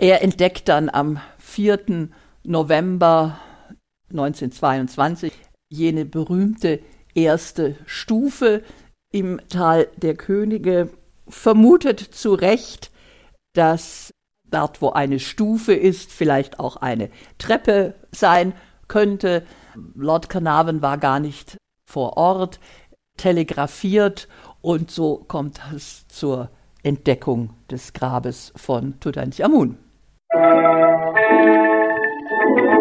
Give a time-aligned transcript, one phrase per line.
[0.00, 2.08] er entdeckt dann am 4.
[2.44, 3.38] November
[4.10, 5.32] 1922
[5.68, 6.80] jene berühmte
[7.14, 8.62] erste Stufe
[9.10, 10.90] im Tal der Könige,
[11.28, 12.90] vermutet zu Recht,
[13.54, 14.12] dass
[14.44, 18.54] dort, wo eine Stufe ist, vielleicht auch eine Treppe sein
[18.88, 19.44] könnte.
[19.94, 21.56] Lord Carnarvon war gar nicht
[21.88, 22.60] vor Ort,
[23.16, 24.28] telegrafiert
[24.60, 26.50] und so kommt es zur
[26.82, 29.78] Entdeckung des Grabes von Tutanchamun.
[30.34, 31.16] Thank
[32.58, 32.73] you.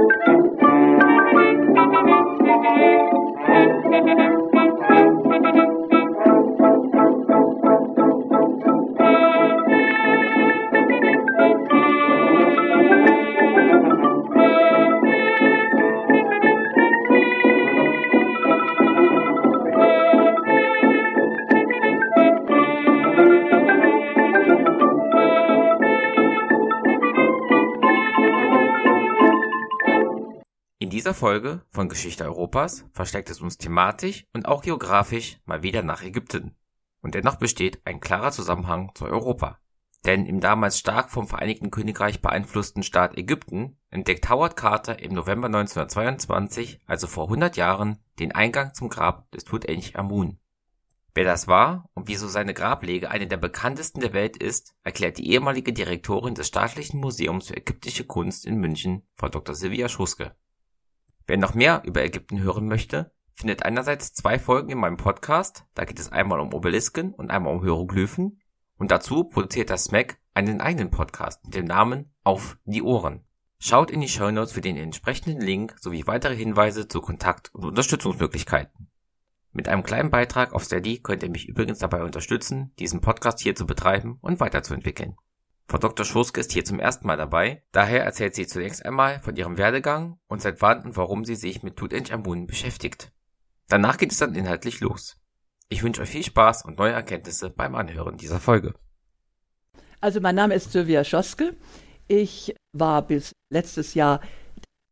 [30.94, 36.04] Dieser Folge von Geschichte Europas versteckt es uns thematisch und auch geografisch mal wieder nach
[36.04, 36.56] Ägypten.
[37.02, 39.58] Und dennoch besteht ein klarer Zusammenhang zu Europa.
[40.06, 45.48] Denn im damals stark vom Vereinigten Königreich beeinflussten Staat Ägypten entdeckt Howard Carter im November
[45.48, 50.38] 1922, also vor 100 Jahren, den Eingang zum Grab des Tutanchamun.
[51.16, 55.32] Wer das war und wieso seine Grablege eine der bekanntesten der Welt ist, erklärt die
[55.32, 59.56] ehemalige Direktorin des Staatlichen Museums für ägyptische Kunst in München, Frau Dr.
[59.56, 60.36] Silvia Schuske.
[61.26, 65.86] Wer noch mehr über Ägypten hören möchte, findet einerseits zwei Folgen in meinem Podcast, da
[65.86, 68.42] geht es einmal um Obelisken und einmal um Hieroglyphen,
[68.78, 73.24] und dazu produziert das SMAC einen eigenen Podcast mit dem Namen Auf die Ohren.
[73.60, 77.64] Schaut in die Show Notes für den entsprechenden Link sowie weitere Hinweise zu Kontakt- und
[77.64, 78.90] Unterstützungsmöglichkeiten.
[79.54, 83.56] Mit einem kleinen Beitrag auf Steady könnt ihr mich übrigens dabei unterstützen, diesen Podcast hier
[83.56, 85.16] zu betreiben und weiterzuentwickeln.
[85.68, 86.06] Frau Dr.
[86.06, 87.64] Schoske ist hier zum ersten Mal dabei.
[87.72, 91.64] Daher erzählt sie zunächst einmal von ihrem Werdegang und seit wann und warum sie sich
[91.64, 93.12] mit Tutanchamun beschäftigt.
[93.68, 95.18] Danach geht es dann inhaltlich los.
[95.70, 98.76] Ich wünsche euch viel Spaß und neue Erkenntnisse beim Anhören dieser Folge.
[100.02, 101.56] Also mein Name ist Sylvia Schoske.
[102.08, 104.20] Ich war bis letztes Jahr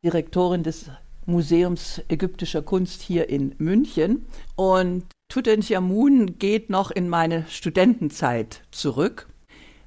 [0.04, 0.90] Direktorin des
[1.26, 9.28] Museums ägyptischer Kunst hier in München und Tutanchamun geht noch in meine Studentenzeit zurück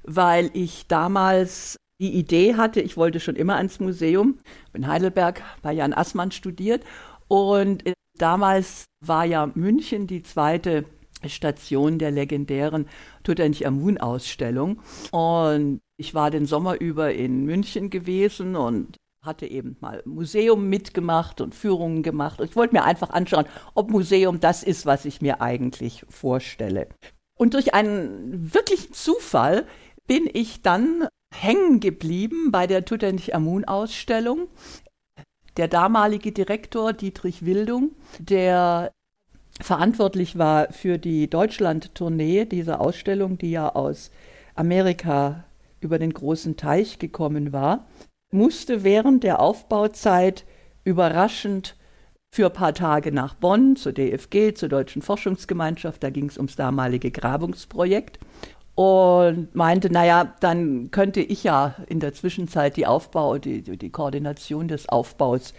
[0.05, 4.39] weil ich damals die Idee hatte, ich wollte schon immer ans Museum,
[4.73, 6.83] in Heidelberg bei Jan Assmann studiert
[7.27, 7.83] und
[8.17, 10.85] damals war ja München die zweite
[11.25, 12.87] Station der legendären
[13.23, 20.69] Tutanchamun-Ausstellung und ich war den Sommer über in München gewesen und hatte eben mal Museum
[20.69, 22.39] mitgemacht und Führungen gemacht.
[22.39, 26.89] Und ich wollte mir einfach anschauen, ob Museum das ist, was ich mir eigentlich vorstelle.
[27.37, 29.65] Und durch einen wirklichen Zufall
[30.07, 34.47] bin ich dann hängen geblieben bei der Tutanchamun-Ausstellung.
[35.57, 38.91] Der damalige Direktor Dietrich Wildung, der
[39.61, 44.11] verantwortlich war für die Deutschland-Tournee dieser Ausstellung, die ja aus
[44.53, 45.45] Amerika
[45.79, 47.87] über den großen Teich gekommen war,
[48.31, 50.45] musste während der Aufbauzeit
[50.83, 51.77] überraschend
[52.33, 56.57] für ein paar Tage nach Bonn zur DFG, zur Deutschen Forschungsgemeinschaft, da ging es ums
[56.57, 58.19] damalige Grabungsprojekt
[58.75, 64.67] und meinte, naja, dann könnte ich ja in der Zwischenzeit die Aufbau, die, die Koordination
[64.67, 65.53] des Aufbaus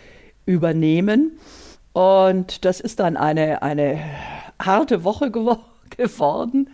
[0.45, 1.39] übernehmen.
[1.95, 3.99] Und das ist dann eine, eine
[4.63, 5.57] harte Woche gew
[5.97, 6.69] geworden.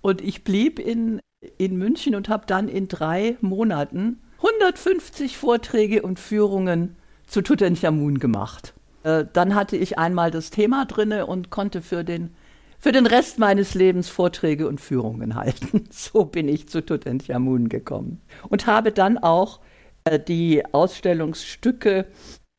[0.00, 1.20] Und ich blieb in,
[1.58, 8.72] in München und habe dann in drei Monaten 150 Vorträge und Führungen zu Tutanchamun gemacht.
[9.04, 12.34] Äh, dann hatte ich einmal das Thema drinne und konnte für den
[12.82, 15.84] für den Rest meines Lebens Vorträge und Führungen halten.
[15.92, 19.60] So bin ich zu Tutanchamun gekommen und habe dann auch
[20.04, 22.06] äh, die Ausstellungsstücke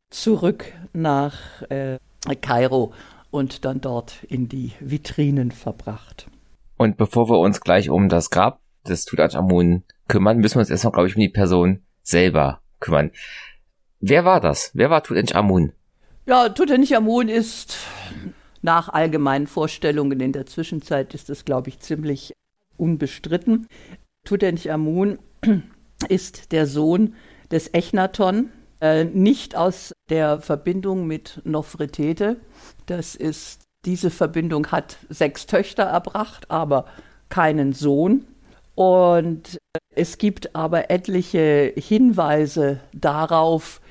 [0.10, 1.98] zurück nach äh,
[2.42, 2.94] Kairo
[3.32, 6.28] und dann dort in die Vitrinen verbracht.
[6.78, 10.94] Und bevor wir uns gleich um das Grab des Tutanchamun kümmern, müssen wir uns erstmal,
[10.94, 13.12] glaube ich, um die Person selber kümmern.
[14.00, 14.72] Wer war das?
[14.74, 15.74] Wer war Tutanchamun?
[16.26, 17.78] Ja, Tutanchamun ist
[18.64, 22.34] nach allgemeinen Vorstellungen in der Zwischenzeit ist das, glaube ich, ziemlich
[22.78, 23.68] unbestritten.
[24.26, 25.20] Tutanchamun
[26.10, 27.14] ist der Sohn
[27.52, 28.50] des Echnaton,
[28.80, 32.38] äh, nicht aus der Verbindung mit Nofretete.
[32.86, 36.86] Das ist, diese Verbindung hat sechs Töchter erbracht, aber
[37.28, 38.26] keinen Sohn.
[38.76, 39.58] Und
[39.94, 43.82] es gibt aber etliche Hinweise darauf,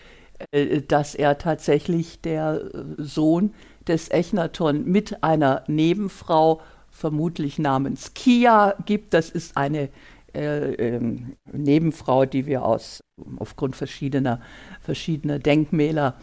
[0.51, 3.53] äh, dass er tatsächlich der Sohn
[3.89, 9.15] des Echnaton mit einer Nebenfrau, vermutlich namens Kia, gibt.
[9.15, 9.89] Das ist eine
[10.35, 13.01] äh, ähm, Nebenfrau, die wir aus
[13.39, 14.41] aufgrund verschiedener
[14.81, 16.15] verschiedener Denkmäler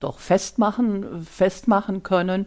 [0.00, 2.46] doch festmachen festmachen können.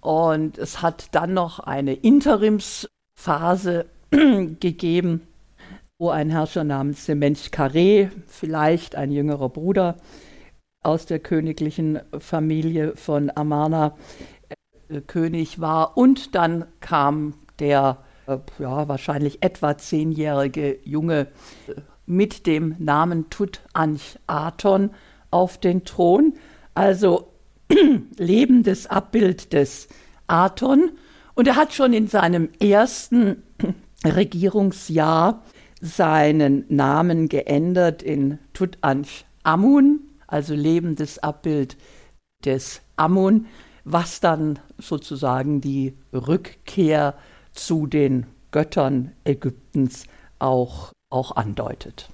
[0.00, 5.26] Und es hat dann noch eine Interimsphase gegeben,
[5.98, 9.96] wo ein Herrscher namens Semench Carré, vielleicht ein jüngerer Bruder
[10.82, 13.96] aus der königlichen Familie von Amarna,
[14.88, 15.96] äh, König war.
[15.96, 21.28] Und dann kam der äh, ja, wahrscheinlich etwa zehnjährige Junge
[21.68, 24.90] äh, mit dem Namen Tutanchaton
[25.30, 26.34] auf den Thron.
[26.74, 27.32] Also
[28.16, 29.88] lebendes Abbild des
[30.26, 30.92] Aton.
[31.34, 33.42] Und er hat schon in seinem ersten
[34.04, 35.42] Regierungsjahr
[35.80, 41.76] seinen Namen geändert in Tutanchamun, also lebendes Abbild
[42.44, 43.46] des Amun,
[43.84, 47.14] was dann sozusagen die Rückkehr
[47.52, 50.04] zu den Göttern Ägyptens
[50.38, 52.08] auch, auch andeutet.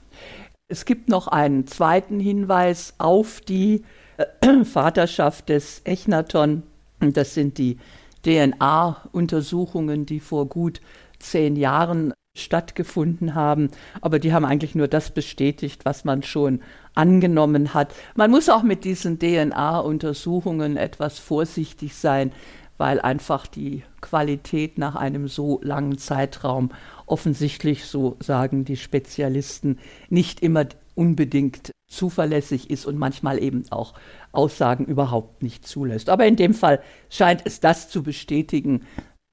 [0.69, 3.85] Es gibt noch einen zweiten Hinweis auf die
[4.17, 6.65] äh, Vaterschaft des Echnaton.
[6.99, 7.79] Das sind die
[8.25, 10.81] DNA-Untersuchungen, die vor gut
[11.19, 13.71] zehn Jahren stattgefunden haben,
[14.01, 16.61] aber die haben eigentlich nur das bestätigt, was man schon
[16.97, 17.95] angenommen hat.
[18.17, 22.33] Man muss auch mit diesen DNA-Untersuchungen etwas vorsichtig sein,
[22.79, 26.71] weil einfach die Qualität nach einem so langen Zeitraum
[27.07, 29.79] offensichtlich, so sagen die Spezialisten,
[30.11, 33.95] nicht immer unbedingt zuverlässig ist und manchmal eben auch
[34.33, 36.09] Aussagen überhaupt nicht zulässt.
[36.09, 38.87] Aber in dem Fall scheint es das zu bestätigen,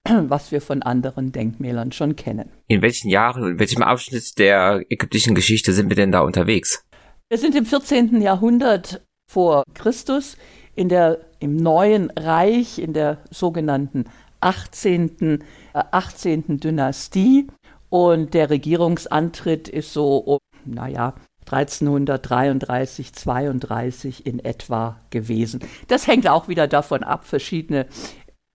[0.09, 2.49] was wir von anderen Denkmälern schon kennen.
[2.67, 6.85] In welchen Jahren und in welchem Abschnitt der ägyptischen Geschichte sind wir denn da unterwegs?
[7.33, 8.21] Wir sind im 14.
[8.21, 10.37] Jahrhundert vor Christus
[10.75, 14.05] in der, im neuen Reich, in der sogenannten
[14.39, 15.41] 18.
[15.73, 16.59] Äh, 18.
[16.59, 17.47] Dynastie.
[17.89, 21.15] Und der Regierungsantritt ist so, naja,
[21.47, 25.61] 1333, 32 in etwa gewesen.
[25.87, 27.25] Das hängt auch wieder davon ab.
[27.25, 27.87] Verschiedene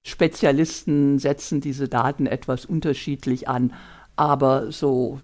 [0.06, 3.74] Spezialisten setzen diese Daten etwas unterschiedlich an.
[4.14, 5.18] Aber so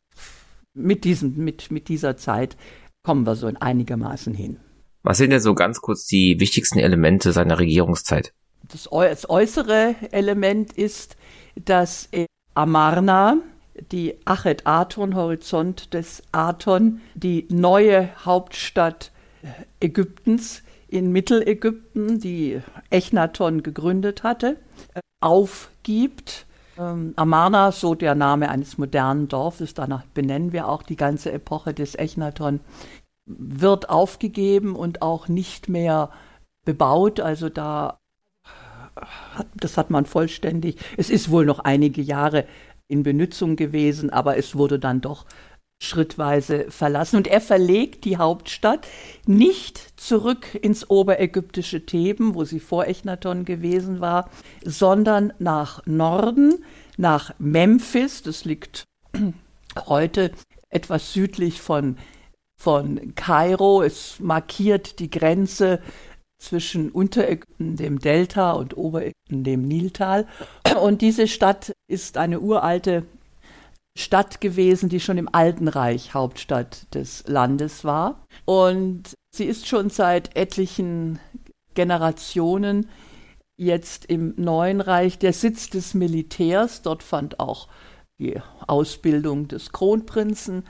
[0.74, 2.56] mit, diesem, mit, mit dieser Zeit
[3.04, 4.58] kommen wir so in einigermaßen hin.
[5.04, 8.32] Was sind denn so ganz kurz die wichtigsten Elemente seiner Regierungszeit?
[8.66, 11.16] Das, das äußere Element ist,
[11.54, 12.08] dass
[12.54, 13.36] Amarna,
[13.92, 19.12] die Achet Aton, Horizont des Aton, die neue Hauptstadt
[19.80, 24.56] Ägyptens in Mittelägypten, die Echnaton gegründet hatte,
[25.20, 26.46] aufgibt.
[26.78, 31.74] Ähm, Amarna, so der Name eines modernen Dorfes, danach benennen wir auch die ganze Epoche
[31.74, 32.60] des Echnaton,
[33.26, 36.10] wird aufgegeben und auch nicht mehr
[36.64, 37.20] bebaut.
[37.20, 37.98] Also da
[38.96, 40.78] hat, das hat man vollständig.
[40.96, 42.46] Es ist wohl noch einige Jahre
[42.88, 45.26] in Benutzung gewesen, aber es wurde dann doch
[45.82, 47.16] schrittweise verlassen.
[47.16, 48.86] Und er verlegt die Hauptstadt
[49.26, 54.30] nicht zurück ins oberägyptische Theben, wo sie vor Echnaton gewesen war,
[54.64, 56.64] sondern nach Norden,
[56.96, 58.22] nach Memphis.
[58.22, 58.84] Das liegt
[59.86, 60.32] heute
[60.70, 61.96] etwas südlich von
[62.56, 63.82] von Kairo.
[63.82, 65.80] Es markiert die Grenze
[66.38, 70.26] zwischen Unterägypten, dem Delta, und Oberägypten, dem Niltal.
[70.80, 73.04] Und diese Stadt ist eine uralte
[73.96, 78.26] Stadt gewesen, die schon im Alten Reich Hauptstadt des Landes war.
[78.44, 81.20] Und sie ist schon seit etlichen
[81.74, 82.88] Generationen
[83.56, 86.82] jetzt im Neuen Reich der Sitz des Militärs.
[86.82, 87.68] Dort fand auch
[88.18, 90.64] die Ausbildung des Kronprinzen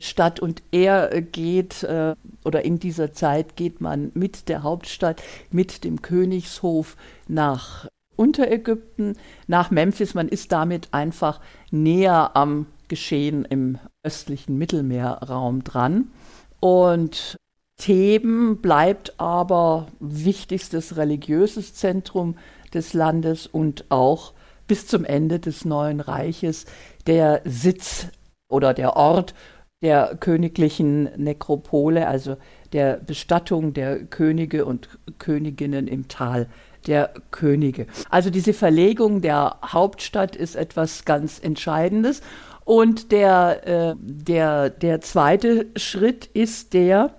[0.00, 5.22] statt und er äh, geht äh, oder in dieser Zeit geht man mit der Hauptstadt,
[5.50, 6.96] mit dem Königshof
[7.26, 10.14] nach Unterägypten, nach Memphis.
[10.14, 16.10] Man ist damit einfach näher am Geschehen im östlichen Mittelmeerraum dran.
[16.60, 17.36] Und
[17.78, 22.36] Theben bleibt aber wichtigstes religiöses Zentrum
[22.74, 24.32] des Landes und auch
[24.66, 26.66] bis zum Ende des Neuen Reiches
[27.06, 28.08] der Sitz
[28.48, 29.34] oder der Ort,
[29.80, 32.36] der königlichen Nekropole, also
[32.72, 36.48] der Bestattung der Könige und Königinnen im Tal
[36.86, 37.86] der Könige.
[38.10, 42.22] Also diese Verlegung der Hauptstadt ist etwas ganz Entscheidendes.
[42.64, 47.14] Und der, äh, der, der zweite Schritt ist der,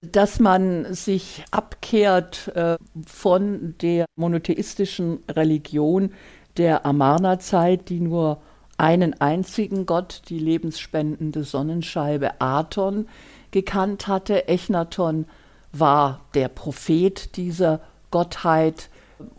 [0.00, 6.12] dass man sich abkehrt äh, von der monotheistischen Religion
[6.56, 8.40] der Amarna-Zeit, die nur
[8.78, 13.08] einen einzigen Gott, die lebensspendende Sonnenscheibe Aton,
[13.50, 14.48] gekannt hatte.
[14.48, 15.26] Echnaton
[15.72, 18.90] war der Prophet dieser Gottheit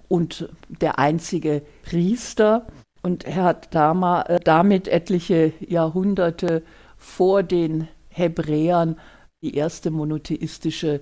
[0.07, 2.67] und der einzige Priester.
[3.01, 6.63] Und er hat äh, damit etliche Jahrhunderte
[6.97, 8.99] vor den Hebräern
[9.41, 11.01] die erste monotheistische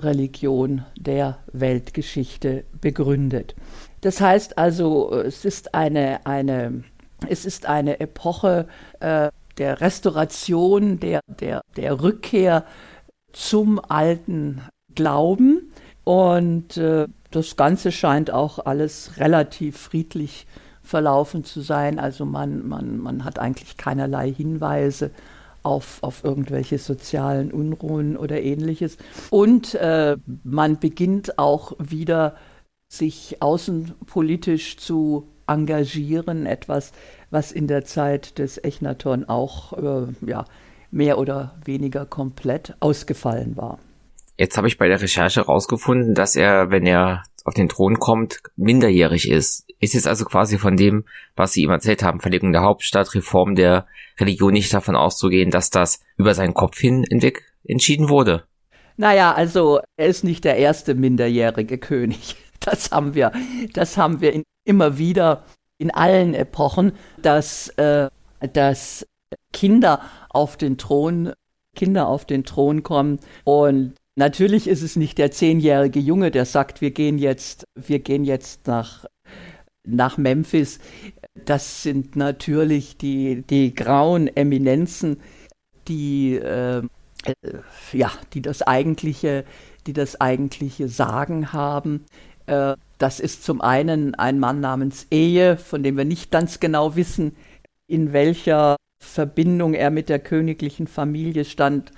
[0.00, 3.54] Religion der Weltgeschichte begründet.
[4.00, 6.84] Das heißt also, es ist eine, eine,
[7.28, 8.68] es ist eine Epoche
[9.00, 12.64] äh, der Restauration, der, der, der Rückkehr
[13.32, 14.62] zum alten
[14.94, 15.65] Glauben.
[16.06, 20.46] Und äh, das Ganze scheint auch alles relativ friedlich
[20.80, 21.98] verlaufen zu sein.
[21.98, 25.10] Also man, man, man hat eigentlich keinerlei Hinweise
[25.64, 28.98] auf, auf irgendwelche sozialen Unruhen oder ähnliches.
[29.30, 32.36] Und äh, man beginnt auch wieder
[32.88, 36.92] sich außenpolitisch zu engagieren, etwas,
[37.30, 40.44] was in der Zeit des Echnaton auch äh, ja,
[40.92, 43.80] mehr oder weniger komplett ausgefallen war.
[44.38, 48.40] Jetzt habe ich bei der Recherche herausgefunden, dass er, wenn er auf den Thron kommt,
[48.56, 49.66] minderjährig ist.
[49.78, 51.04] Ist jetzt also quasi von dem,
[51.36, 53.86] was Sie ihm erzählt haben, Verlegung der Hauptstadt, Reform der
[54.18, 57.04] Religion nicht davon auszugehen, dass das über seinen Kopf hin
[57.64, 58.44] entschieden wurde?
[58.96, 62.36] Naja, also er ist nicht der erste minderjährige König.
[62.58, 63.30] Das haben wir,
[63.74, 65.44] das haben wir in, immer wieder
[65.78, 68.08] in allen Epochen, dass, äh,
[68.54, 69.06] dass
[69.52, 70.00] Kinder
[70.30, 71.32] auf den Thron,
[71.76, 76.80] Kinder auf den Thron kommen und Natürlich ist es nicht der zehnjährige Junge, der sagt,
[76.80, 79.04] wir gehen jetzt, wir gehen jetzt nach,
[79.86, 80.78] nach Memphis.
[81.34, 85.20] Das sind natürlich die, die grauen Eminenzen,
[85.86, 86.82] die, äh,
[87.92, 89.44] ja, die das eigentliche,
[89.86, 92.06] die das eigentliche Sagen haben.
[92.46, 96.96] Äh, das ist zum einen ein Mann namens Ehe, von dem wir nicht ganz genau
[96.96, 97.36] wissen,
[97.86, 101.92] in welcher Verbindung er mit der königlichen Familie stand.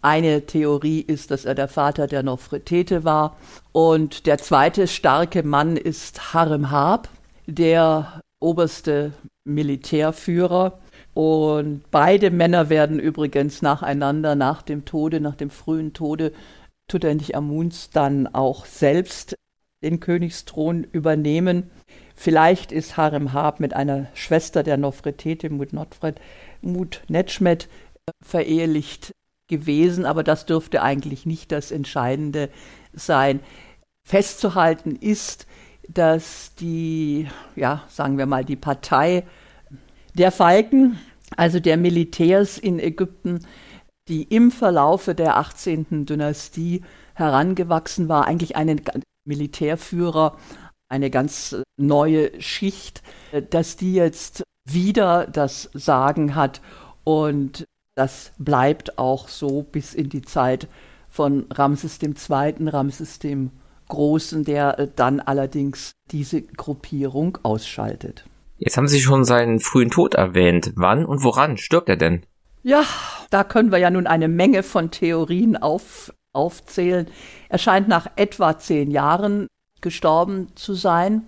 [0.00, 3.36] Eine Theorie ist, dass er der Vater der Nofretete war.
[3.72, 7.08] Und der zweite starke Mann ist Harem Hab,
[7.46, 9.12] der oberste
[9.44, 10.78] Militärführer.
[11.14, 16.32] Und beide Männer werden übrigens nacheinander nach dem Tode, nach dem frühen Tode
[16.88, 19.36] Tutanchamuns dann auch selbst
[19.82, 21.70] den Königsthron übernehmen.
[22.14, 26.20] Vielleicht ist Harem Hab mit einer Schwester der Nofretete, Mut Notfred,
[27.08, 27.68] Netschmet,
[28.22, 29.12] verehelicht
[29.48, 32.50] gewesen, aber das dürfte eigentlich nicht das Entscheidende
[32.92, 33.40] sein.
[34.06, 35.46] Festzuhalten ist,
[35.88, 39.24] dass die, ja, sagen wir mal, die Partei
[40.14, 40.98] der Falken,
[41.36, 43.46] also der Militärs in Ägypten,
[44.08, 46.06] die im Verlaufe der 18.
[46.06, 46.82] Dynastie
[47.14, 48.82] herangewachsen war, eigentlich einen
[49.24, 50.36] Militärführer,
[50.88, 53.02] eine ganz neue Schicht,
[53.50, 56.60] dass die jetzt wieder das Sagen hat
[57.04, 57.64] und
[57.96, 60.68] das bleibt auch so bis in die Zeit
[61.08, 63.50] von Ramses II., Ramses dem
[63.88, 68.24] Großen, der äh, dann allerdings diese Gruppierung ausschaltet.
[68.58, 70.72] Jetzt haben Sie schon seinen frühen Tod erwähnt.
[70.76, 72.24] Wann und woran stirbt er denn?
[72.62, 72.84] Ja,
[73.30, 77.06] da können wir ja nun eine Menge von Theorien auf, aufzählen.
[77.48, 79.46] Er scheint nach etwa zehn Jahren
[79.80, 81.22] gestorben zu sein.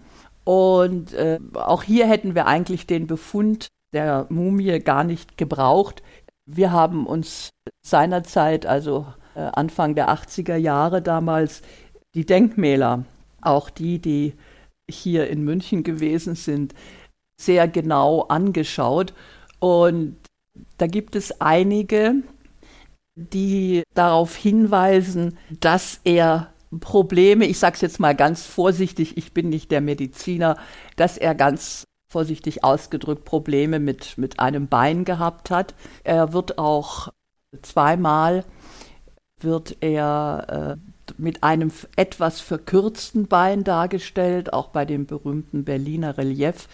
[0.44, 6.02] Und äh, auch hier hätten wir eigentlich den Befund der Mumie gar nicht gebraucht.
[6.50, 7.50] Wir haben uns
[7.82, 11.60] seinerzeit, also äh, Anfang der 80er Jahre damals,
[12.14, 13.04] die Denkmäler,
[13.42, 14.32] auch die, die
[14.88, 16.74] hier in München gewesen sind,
[17.38, 19.12] sehr genau angeschaut.
[19.58, 20.16] Und
[20.78, 22.14] da gibt es einige,
[23.14, 26.50] die darauf hinweisen, dass er
[26.80, 30.56] Probleme, ich sage es jetzt mal ganz vorsichtig, ich bin nicht der Mediziner,
[30.96, 35.74] dass er ganz vorsichtig ausgedrückt Probleme mit, mit einem Bein gehabt hat.
[36.04, 37.12] Er wird auch
[37.62, 38.44] zweimal
[39.40, 46.68] wird er äh, mit einem etwas verkürzten Bein dargestellt, auch bei dem berühmten Berliner Relief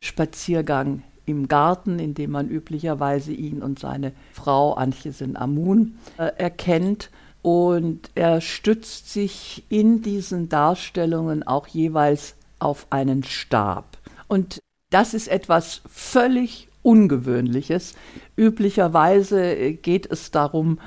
[0.00, 7.10] Spaziergang im Garten, in dem man üblicherweise ihn und seine Frau Anchisen Amun äh, erkennt.
[7.42, 13.98] Und er stützt sich in diesen Darstellungen auch jeweils auf einen Stab.
[14.28, 17.94] Und das ist etwas völlig Ungewöhnliches.
[18.36, 20.78] Üblicherweise geht es darum,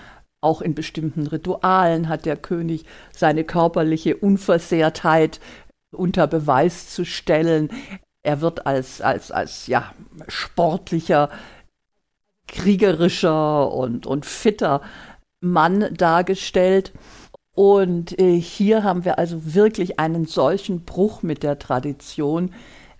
[0.41, 5.41] auch in bestimmten Ritualen hat der König seine körperliche Unversehrtheit
[5.91, 7.70] unter Beweis zu stellen.
[8.24, 9.94] Er wird als, als, als ja,
[10.29, 11.29] sportlicher,
[12.48, 14.82] kriegerischer und, und fitter
[15.41, 16.94] Mann dargestellt.
[17.53, 22.53] Und äh, hier haben wir also wirklich einen solchen Bruch mit der Tradition,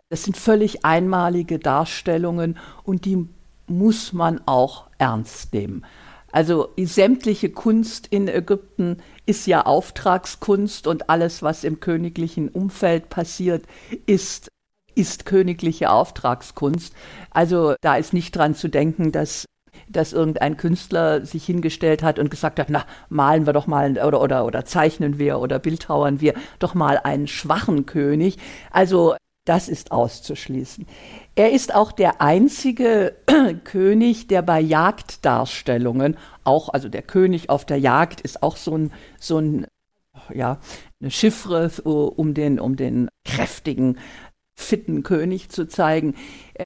[0.10, 3.28] das sind völlig einmalige Darstellungen und die
[3.68, 5.86] muss man auch ernst nehmen.
[6.32, 13.66] Also sämtliche Kunst in Ägypten ist ja Auftragskunst und alles, was im königlichen Umfeld passiert,
[14.06, 14.50] ist
[14.96, 16.94] ist königliche Auftragskunst.
[17.30, 19.46] Also da ist nicht dran zu denken, dass
[19.88, 24.22] dass irgendein Künstler sich hingestellt hat und gesagt hat, na, malen wir doch mal oder,
[24.22, 28.38] oder, oder zeichnen wir oder bildhauern wir doch mal einen schwachen König.
[28.72, 29.16] Also
[29.50, 30.86] das ist auszuschließen.
[31.34, 33.16] Er ist auch der einzige
[33.64, 38.94] König, der bei Jagddarstellungen auch, also der König auf der Jagd ist auch so ein,
[39.20, 39.66] so ein,
[40.32, 40.60] ja,
[41.02, 43.98] eine Chiffre, um den, um den kräftigen,
[44.56, 46.14] fitten König zu zeigen,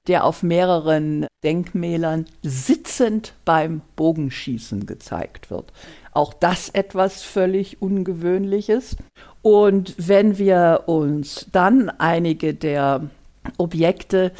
[0.06, 5.72] der auf mehreren Denkmälern sitzend beim Bogenschießen gezeigt wird.
[6.12, 8.96] Auch das etwas völlig Ungewöhnliches.
[9.44, 13.10] Und wenn wir uns dann einige der
[13.58, 14.32] Objekte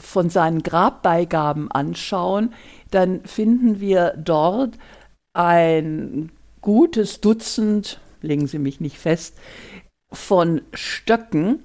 [0.00, 2.54] von seinen Grabbeigaben anschauen,
[2.90, 4.78] dann finden wir dort
[5.34, 6.32] ein
[6.62, 9.36] gutes Dutzend, legen Sie mich nicht fest,
[10.10, 11.58] von Stöcken,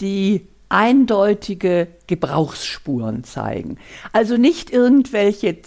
[0.00, 3.78] die eindeutige Gebrauchsspuren zeigen.
[4.12, 5.62] Also nicht irgendwelche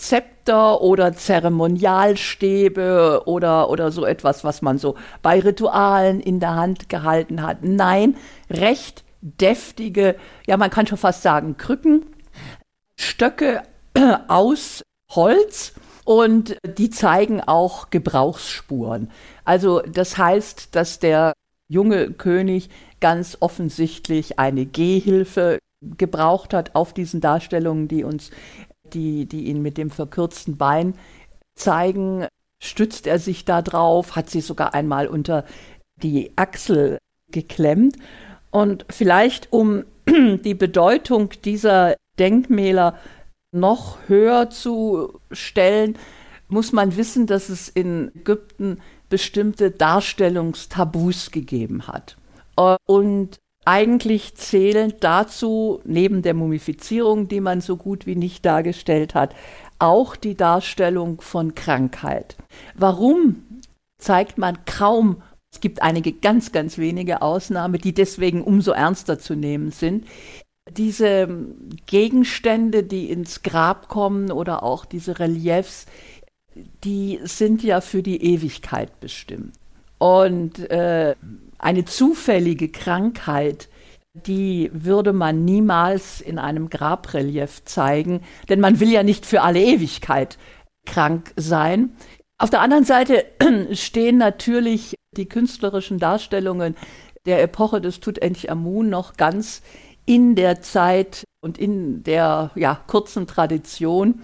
[0.45, 6.87] Zepter oder Zeremonialstäbe oder, oder so etwas, was man so bei Ritualen in der Hand
[6.87, 7.63] gehalten hat.
[7.63, 8.15] Nein,
[8.49, 12.05] recht deftige, ja man kann schon fast sagen Krücken,
[12.95, 13.63] Stöcke
[14.27, 15.73] aus Holz
[16.03, 19.09] und die zeigen auch Gebrauchsspuren.
[19.45, 21.33] Also das heißt, dass der
[21.67, 28.29] junge König ganz offensichtlich eine Gehhilfe gebraucht hat auf diesen Darstellungen, die uns,
[28.95, 30.95] die, die ihn mit dem verkürzten Bein
[31.55, 32.25] zeigen,
[32.61, 35.45] stützt er sich da drauf, hat sie sogar einmal unter
[36.01, 36.97] die Achsel
[37.31, 37.97] geklemmt.
[38.51, 42.97] Und vielleicht, um die Bedeutung dieser Denkmäler
[43.51, 45.97] noch höher zu stellen,
[46.47, 52.17] muss man wissen, dass es in Ägypten bestimmte Darstellungstabus gegeben hat.
[52.85, 59.35] Und eigentlich zählen dazu, neben der Mumifizierung, die man so gut wie nicht dargestellt hat,
[59.79, 62.37] auch die Darstellung von Krankheit.
[62.75, 63.43] Warum
[63.97, 69.35] zeigt man kaum, es gibt einige ganz, ganz wenige Ausnahmen, die deswegen umso ernster zu
[69.35, 70.05] nehmen sind,
[70.71, 71.27] diese
[71.85, 75.85] Gegenstände, die ins Grab kommen oder auch diese Reliefs,
[76.83, 79.53] die sind ja für die Ewigkeit bestimmt.
[79.97, 81.15] Und äh,
[81.57, 83.69] eine zufällige Krankheit,
[84.13, 89.61] die würde man niemals in einem Grabrelief zeigen, denn man will ja nicht für alle
[89.61, 90.37] Ewigkeit
[90.85, 91.95] krank sein.
[92.37, 93.25] Auf der anderen Seite
[93.71, 96.75] stehen natürlich die künstlerischen Darstellungen
[97.25, 99.61] der Epoche des Tutanchamun noch ganz
[100.05, 104.21] in der Zeit und in der ja, kurzen Tradition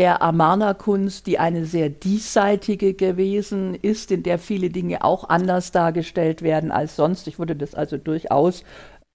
[0.00, 6.40] der Amarna-Kunst, die eine sehr diesseitige gewesen ist, in der viele Dinge auch anders dargestellt
[6.40, 7.26] werden als sonst.
[7.26, 8.64] Ich würde das also durchaus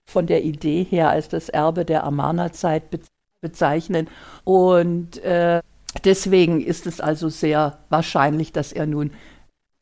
[0.08, 2.84] von der Idee her als das Erbe der Amarna-Zeit
[3.41, 4.08] bezeichnen.
[4.43, 5.63] Und äh,
[6.04, 9.10] deswegen ist es also sehr wahrscheinlich, dass er nun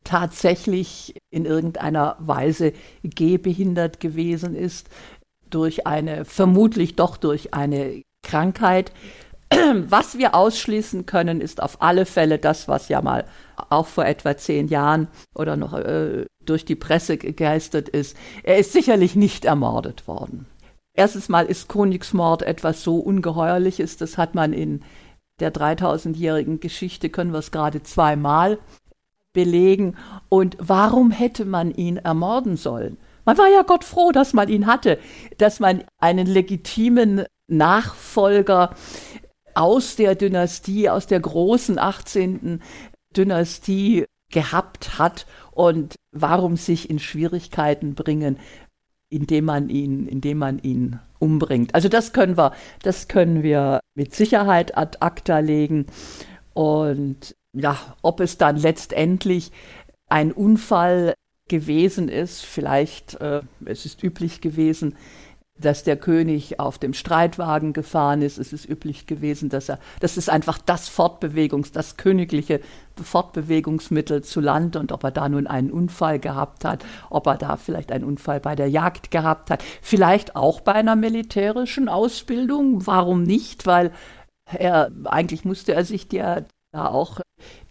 [0.06, 2.72] tatsächlich in irgendeiner Weise
[3.04, 4.88] gehbehindert gewesen ist
[5.50, 8.94] durch eine, vermutlich doch durch eine Krankheit.
[9.89, 13.26] Was wir ausschließen können, ist auf alle Fälle das, was ja mal
[13.70, 18.18] auch vor etwa zehn Jahren oder noch äh, durch die Presse gegeistert ist.
[18.44, 20.46] Er ist sicherlich nicht ermordet worden.
[20.94, 24.84] Erstens mal ist Königsmord etwas so Ungeheuerliches, das hat man in
[25.39, 28.60] der 3000-jährigen Geschichte, können wir es gerade zweimal
[29.34, 29.96] belegen.
[30.30, 32.98] Und warum hätte man ihn ermorden sollen?
[33.26, 35.00] Man war ja Gott froh, dass man ihn hatte,
[35.38, 38.76] dass man einen legitimen Nachfolger
[39.56, 42.62] aus der Dynastie, aus der großen 18.
[43.16, 48.39] Dynastie gehabt hat und warum sich in Schwierigkeiten bringen,
[49.10, 51.76] indem man ihn, indem man ihn umbringt.
[51.76, 55.86] Also das können wir, das können wir mit Sicherheit ad acta legen.
[56.54, 59.52] Und ja, ob es dann letztendlich
[60.10, 61.13] ein Unfall
[61.48, 64.96] gewesen ist, vielleicht, äh, es ist üblich gewesen,
[65.60, 68.39] dass der König auf dem Streitwagen gefahren ist.
[68.39, 72.60] Es ist üblich gewesen, dass er, das ist einfach das Fortbewegungs, das königliche
[73.02, 77.58] Fortbewegungsmittel zu Land und ob er da nun einen Unfall gehabt hat, ob er da
[77.58, 82.86] vielleicht einen Unfall bei der Jagd gehabt hat, vielleicht auch bei einer militärischen Ausbildung.
[82.88, 83.68] Warum nicht?
[83.68, 83.92] Weil
[84.46, 87.22] er, eigentlich musste er sich ja da auch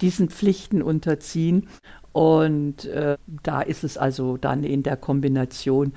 [0.01, 1.69] diesen Pflichten unterziehen.
[2.13, 5.95] Und äh, da ist es also dann in der Kombination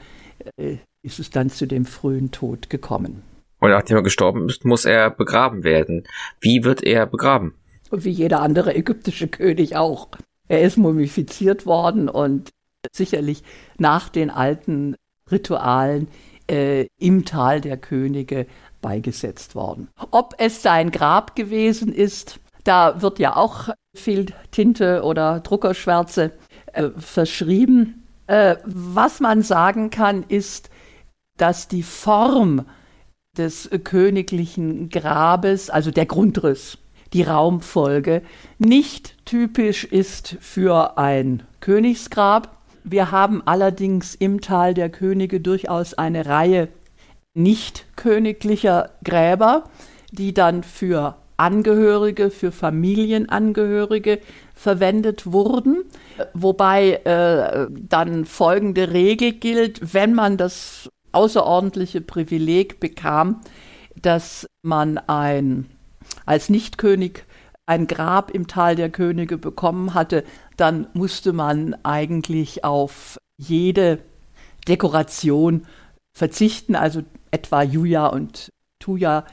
[0.57, 3.21] äh, ist es dann zu dem frühen Tod gekommen.
[3.59, 6.03] Und nachdem er gestorben ist, muss er begraben werden.
[6.41, 7.53] Wie wird er begraben?
[7.91, 10.09] Wie jeder andere ägyptische König auch.
[10.47, 12.49] Er ist mumifiziert worden und
[12.91, 13.43] sicherlich
[13.77, 14.95] nach den alten
[15.31, 16.07] Ritualen
[16.47, 18.45] äh, im Tal der Könige
[18.81, 19.87] beigesetzt worden.
[20.11, 26.31] Ob es sein Grab gewesen ist, da wird ja auch viel Tinte oder Druckerschwärze
[26.73, 28.03] äh, verschrieben.
[28.27, 30.69] Äh, was man sagen kann, ist,
[31.37, 32.65] dass die Form
[33.37, 36.77] des königlichen Grabes, also der Grundriss,
[37.13, 38.21] die Raumfolge,
[38.57, 42.57] nicht typisch ist für ein Königsgrab.
[42.83, 46.69] Wir haben allerdings im Tal der Könige durchaus eine Reihe
[47.33, 49.65] nicht königlicher Gräber,
[50.11, 54.19] die dann für Angehörige, für Familienangehörige
[54.53, 55.83] verwendet wurden,
[56.33, 63.41] wobei äh, dann folgende Regel gilt, wenn man das außerordentliche Privileg bekam,
[63.95, 65.67] dass man ein
[66.25, 67.23] als Nichtkönig
[67.65, 70.23] ein Grab im Tal der Könige bekommen hatte,
[70.57, 73.99] dann musste man eigentlich auf jede
[74.67, 75.65] Dekoration
[76.15, 77.01] verzichten, also
[77.31, 78.49] etwa Julia und
[78.79, 79.25] Tuya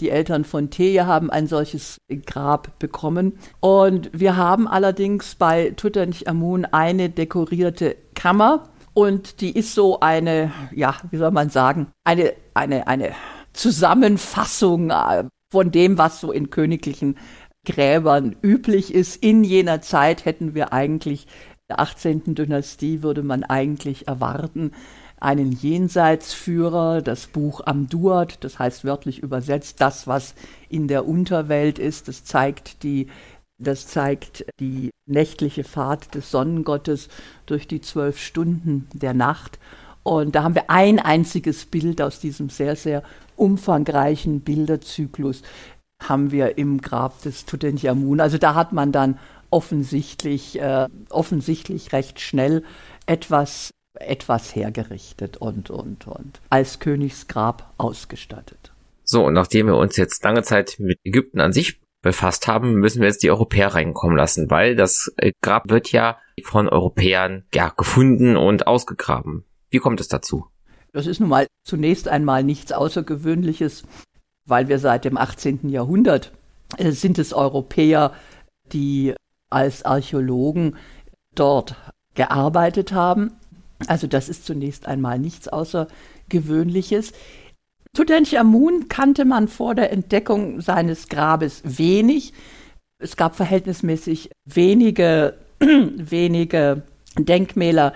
[0.00, 3.38] die Eltern von Teje haben ein solches Grab bekommen.
[3.60, 8.68] Und wir haben allerdings bei Tutanchamun eine dekorierte Kammer.
[9.00, 13.12] Und die ist so eine, ja, wie soll man sagen, eine, eine, eine
[13.54, 17.16] Zusammenfassung äh, von dem, was so in königlichen
[17.64, 19.16] Gräbern üblich ist.
[19.16, 21.26] In jener Zeit hätten wir eigentlich,
[21.70, 22.34] der 18.
[22.34, 24.72] Dynastie würde man eigentlich erwarten,
[25.18, 30.34] einen Jenseitsführer, das Buch Am Duat, das heißt wörtlich übersetzt, das, was
[30.68, 33.06] in der Unterwelt ist, das zeigt die
[33.60, 37.08] das zeigt die nächtliche Fahrt des Sonnengottes
[37.46, 39.58] durch die zwölf Stunden der Nacht.
[40.02, 43.02] Und da haben wir ein einziges Bild aus diesem sehr, sehr
[43.36, 45.42] umfangreichen Bilderzyklus
[46.02, 48.20] haben wir im Grab des Tutanchamun.
[48.20, 49.18] Also da hat man dann
[49.50, 52.64] offensichtlich, äh, offensichtlich recht schnell
[53.06, 58.72] etwas etwas hergerichtet und, und, und als Königsgrab ausgestattet.
[59.02, 63.00] So, und nachdem wir uns jetzt lange Zeit mit Ägypten an sich befasst haben, müssen
[63.00, 68.36] wir jetzt die Europäer reinkommen lassen, weil das Grab wird ja von Europäern ja gefunden
[68.36, 69.44] und ausgegraben.
[69.70, 70.46] Wie kommt es dazu?
[70.92, 73.84] Das ist nun mal zunächst einmal nichts Außergewöhnliches,
[74.46, 75.68] weil wir seit dem 18.
[75.68, 76.32] Jahrhundert
[76.78, 78.12] äh, sind es Europäer,
[78.72, 79.14] die
[79.50, 80.76] als Archäologen
[81.34, 81.76] dort
[82.14, 83.32] gearbeitet haben
[83.86, 87.12] also das ist zunächst einmal nichts Außergewöhnliches.
[87.96, 92.32] Tutanchamun kannte man vor der Entdeckung seines Grabes wenig.
[92.98, 96.82] Es gab verhältnismäßig wenige, wenige
[97.18, 97.94] Denkmäler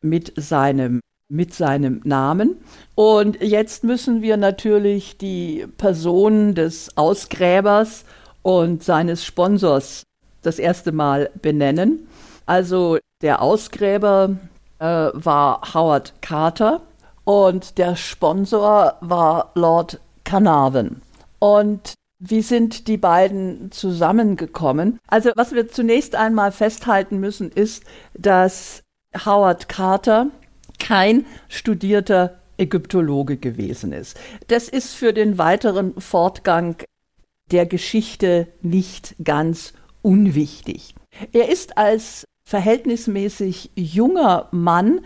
[0.00, 2.56] mit seinem, mit seinem Namen.
[2.94, 8.04] Und jetzt müssen wir natürlich die Person des Ausgräbers
[8.42, 10.04] und seines Sponsors
[10.42, 12.06] das erste Mal benennen.
[12.46, 14.36] Also der Ausgräber
[14.78, 16.82] äh, war Howard Carter
[17.24, 21.02] und der Sponsor war Lord Carnarvon.
[21.38, 24.98] Und wie sind die beiden zusammengekommen?
[25.08, 27.84] Also was wir zunächst einmal festhalten müssen, ist,
[28.14, 28.82] dass
[29.24, 30.28] Howard Carter
[30.78, 34.18] kein studierter Ägyptologe gewesen ist.
[34.48, 36.76] Das ist für den weiteren Fortgang
[37.50, 40.94] der Geschichte nicht ganz unwichtig.
[41.32, 45.00] Er ist als verhältnismäßig junger Mann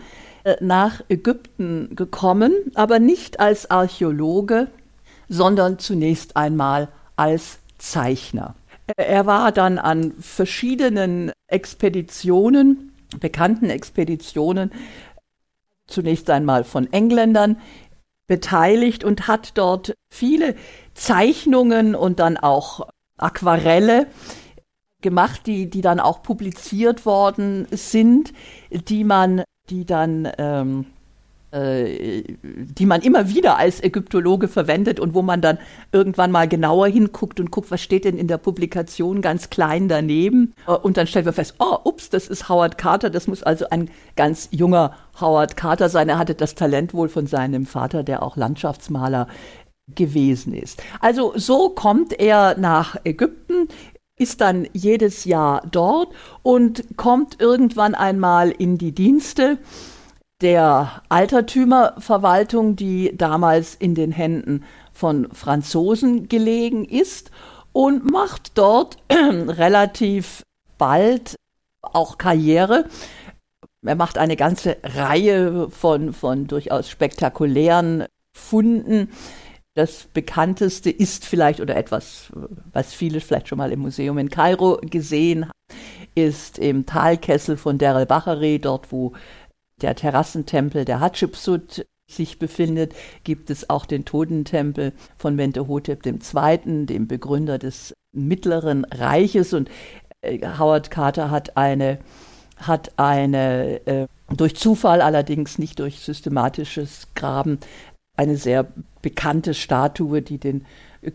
[0.61, 4.67] nach Ägypten gekommen, aber nicht als Archäologe,
[5.27, 8.55] sondern zunächst einmal als Zeichner.
[8.97, 14.71] Er war dann an verschiedenen Expeditionen, bekannten Expeditionen,
[15.87, 17.57] zunächst einmal von Engländern
[18.27, 20.55] beteiligt und hat dort viele
[20.93, 24.07] Zeichnungen und dann auch Aquarelle
[25.01, 28.33] gemacht, die, die dann auch publiziert worden sind,
[28.69, 30.85] die man, die dann, ähm,
[31.51, 35.57] äh, die man immer wieder als Ägyptologe verwendet und wo man dann
[35.91, 40.53] irgendwann mal genauer hinguckt und guckt, was steht denn in der Publikation ganz klein daneben.
[40.67, 43.65] Äh, und dann stellt man fest, oh, ups, das ist Howard Carter, das muss also
[43.69, 46.09] ein ganz junger Howard Carter sein.
[46.09, 49.27] Er hatte das Talent wohl von seinem Vater, der auch Landschaftsmaler
[49.95, 50.83] gewesen ist.
[50.99, 53.67] Also so kommt er nach Ägypten,
[54.19, 59.57] ist dann jedes Jahr dort und kommt irgendwann einmal in die Dienste
[60.41, 67.31] der Altertümerverwaltung, die damals in den Händen von Franzosen gelegen ist
[67.71, 70.43] und macht dort relativ
[70.77, 71.35] bald
[71.81, 72.85] auch Karriere.
[73.85, 79.09] Er macht eine ganze Reihe von, von durchaus spektakulären Funden
[79.79, 82.33] das bekannteste ist vielleicht oder etwas,
[82.73, 85.79] was viele vielleicht schon mal im Museum in Kairo gesehen haben,
[86.15, 89.13] ist im Talkessel von Der el-Bahari, dort wo
[89.81, 97.07] der Terrassentempel der Hatschepsut sich befindet, gibt es auch den Totentempel von Mentehotep II., dem
[97.07, 99.53] Begründer des Mittleren Reiches.
[99.53, 99.69] Und
[100.21, 101.99] äh, Howard Carter hat eine,
[102.57, 107.59] hat eine äh, durch Zufall, allerdings nicht durch systematisches Graben,
[108.17, 108.67] eine sehr
[109.01, 110.65] bekannte Statue, die den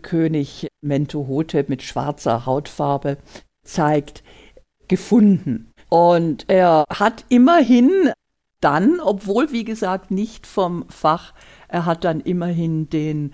[0.01, 3.17] König Mentuhotep mit schwarzer Hautfarbe
[3.63, 4.23] zeigt,
[4.87, 5.71] gefunden.
[5.89, 8.11] Und er hat immerhin
[8.61, 11.33] dann, obwohl wie gesagt nicht vom Fach,
[11.67, 13.33] er hat dann immerhin den,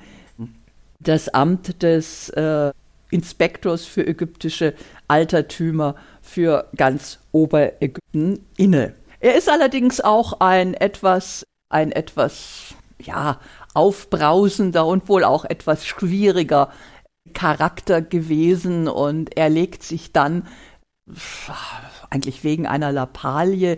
[0.99, 2.71] das Amt des äh,
[3.11, 4.73] Inspektors für ägyptische
[5.07, 8.95] Altertümer für ganz Oberägypten inne.
[9.19, 13.39] Er ist allerdings auch ein etwas, ein etwas, ja,
[13.73, 16.71] aufbrausender und wohl auch etwas schwieriger
[17.33, 20.47] Charakter gewesen und er legt sich dann
[22.09, 23.77] eigentlich wegen einer Lappalie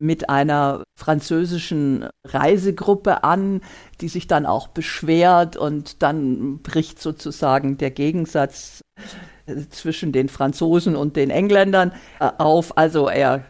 [0.00, 3.62] mit einer französischen Reisegruppe an,
[4.00, 8.82] die sich dann auch beschwert und dann bricht sozusagen der Gegensatz
[9.70, 12.76] zwischen den Franzosen und den Engländern äh, auf.
[12.76, 13.44] Also er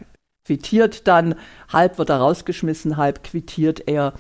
[0.47, 1.35] quittiert dann,
[1.71, 4.15] halb wird er rausgeschmissen, halb quittiert er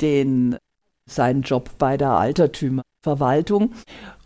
[0.00, 0.56] den
[1.08, 3.72] seinen Job bei der Altertümerverwaltung.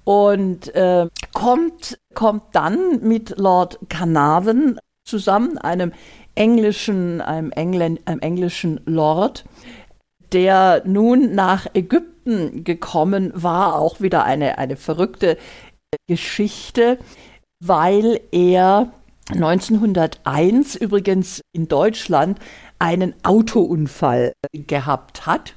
[0.04, 5.92] Und äh, kommt, kommt dann mit Lord Carnarvon zusammen, einem
[6.34, 9.44] englischen, einem, Engl einem englischen Lord,
[10.32, 15.36] der nun nach Ägypten gekommen war, auch wieder eine, eine verrückte
[16.08, 16.98] Geschichte,
[17.60, 18.92] weil er
[19.30, 22.38] 1901 übrigens in Deutschland
[22.78, 25.54] einen Autounfall gehabt hat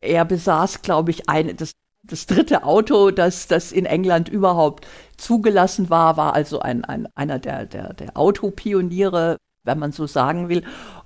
[0.00, 1.72] er besaß, glaube ich, ein, das,
[2.04, 7.38] das dritte Auto, das, das in England überhaupt zugelassen war, war also ein, ein, einer
[7.38, 10.62] der, der, der Autopioniere, wenn man so sagen will,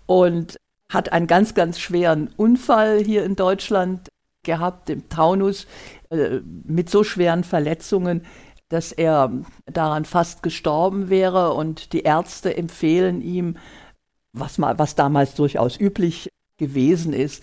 [0.07, 0.57] und
[0.90, 4.09] hat einen ganz, ganz schweren Unfall hier in Deutschland
[4.42, 5.66] gehabt, im Taunus,
[6.11, 8.26] äh, mit so schweren Verletzungen,
[8.68, 9.33] dass er
[9.66, 11.55] daran fast gestorben wäre.
[11.55, 13.57] Und die Ärzte empfehlen ihm,
[14.33, 17.42] was, mal, was damals durchaus üblich gewesen ist,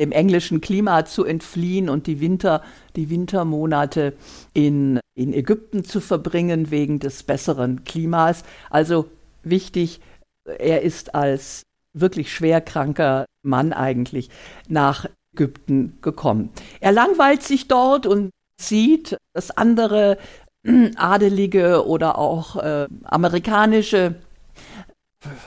[0.00, 2.62] dem englischen Klima zu entfliehen und die Winter,
[2.96, 4.14] die Wintermonate
[4.54, 8.42] in, in Ägypten zu verbringen wegen des besseren Klimas.
[8.70, 9.06] Also
[9.42, 10.00] wichtig,
[10.44, 14.30] er ist als wirklich schwerkranker Mann eigentlich
[14.68, 16.50] nach Ägypten gekommen.
[16.80, 20.18] Er langweilt sich dort und sieht, dass andere
[20.96, 24.16] Adelige oder auch äh, amerikanische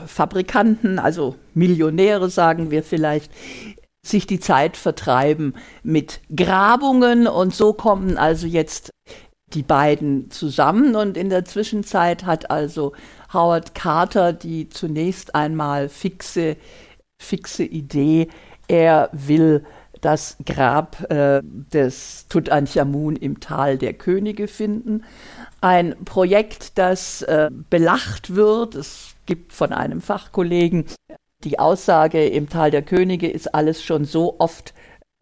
[0.05, 3.31] Fabrikanten, also Millionäre sagen wir vielleicht,
[4.05, 8.91] sich die Zeit vertreiben mit Grabungen und so kommen also jetzt
[9.53, 12.93] die beiden zusammen und in der Zwischenzeit hat also
[13.33, 16.57] Howard Carter die zunächst einmal fixe,
[17.17, 18.27] fixe Idee,
[18.67, 19.63] er will
[20.01, 25.05] das Grab äh, des Tutanchamun im Tal der Könige finden.
[25.61, 28.75] Ein Projekt, das äh, belacht wird.
[28.75, 30.85] Es gibt von einem Fachkollegen
[31.43, 34.73] die Aussage im Tal der Könige ist alles schon so oft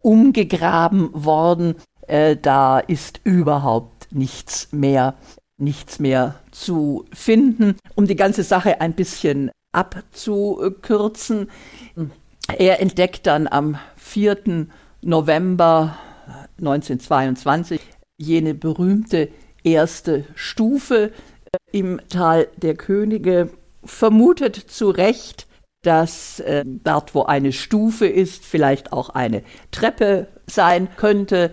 [0.02, 5.14] umgegraben worden, äh, da ist überhaupt nichts mehr,
[5.58, 7.76] nichts mehr zu finden.
[7.94, 11.50] Um die ganze Sache ein bisschen abzukürzen,
[12.58, 14.66] er entdeckt dann am 4.
[15.00, 15.96] November
[16.58, 17.80] 1922
[18.18, 19.28] jene berühmte
[19.64, 21.12] erste Stufe
[21.70, 23.50] im Tal der Könige,
[23.84, 25.46] vermutet zu Recht,
[25.82, 31.52] dass äh, dort, wo eine Stufe ist, vielleicht auch eine Treppe sein könnte.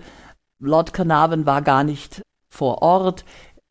[0.60, 3.24] Lord Carnarvon war gar nicht vor Ort,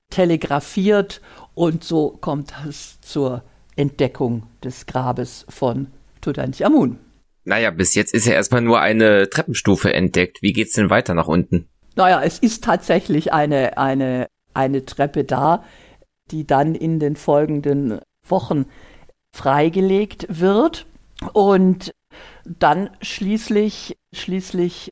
[0.09, 1.21] telegrafiert
[1.53, 3.43] und so kommt es zur
[3.75, 5.87] Entdeckung des Grabes von
[6.21, 6.99] Tutanchamun.
[7.45, 10.41] Naja, bis jetzt ist ja erstmal nur eine Treppenstufe entdeckt.
[10.41, 11.69] Wie geht's denn weiter nach unten?
[11.95, 15.63] Naja, es ist tatsächlich eine, eine, eine Treppe da,
[16.31, 18.65] die dann in den folgenden Wochen
[19.35, 20.85] freigelegt wird.
[21.33, 21.91] Und
[22.45, 24.91] dann schließlich, schließlich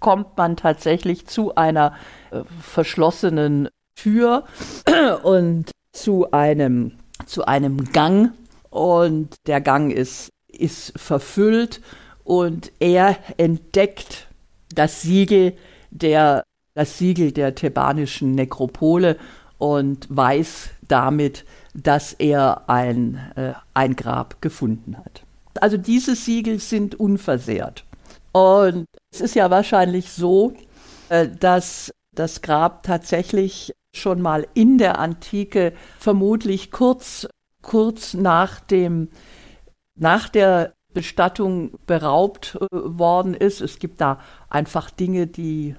[0.00, 1.94] kommt man tatsächlich zu einer
[2.30, 4.44] äh, verschlossenen Tür
[5.22, 6.92] und zu einem,
[7.26, 8.32] zu einem Gang.
[8.70, 11.80] Und der Gang ist, ist verfüllt
[12.24, 14.26] und er entdeckt
[14.74, 15.56] das Siegel
[15.90, 16.42] der,
[16.74, 19.16] das Siegel der thebanischen Nekropole
[19.58, 21.44] und weiß damit,
[21.76, 25.24] dass er ein, äh, ein Grab gefunden hat.
[25.60, 27.84] Also diese Siegel sind unversehrt.
[28.32, 30.54] Und es ist ja wahrscheinlich so,
[31.08, 37.26] äh, dass das Grab tatsächlich schon mal in der Antike vermutlich kurz,
[37.62, 39.08] kurz nach dem,
[39.94, 43.60] nach der Bestattung beraubt äh, worden ist.
[43.60, 45.76] Es gibt da einfach Dinge, die,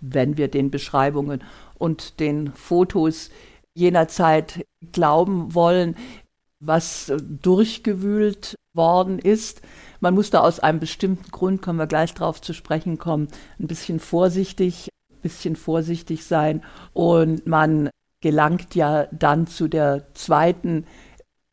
[0.00, 1.42] wenn wir den Beschreibungen
[1.78, 3.30] und den Fotos
[3.74, 5.96] jener Zeit glauben wollen,
[6.60, 9.62] was durchgewühlt worden ist.
[10.00, 13.66] Man muss da aus einem bestimmten Grund, kommen wir gleich drauf zu sprechen kommen, ein
[13.66, 16.62] bisschen vorsichtig, ein bisschen vorsichtig sein.
[16.92, 20.86] Und man gelangt ja dann zu der zweiten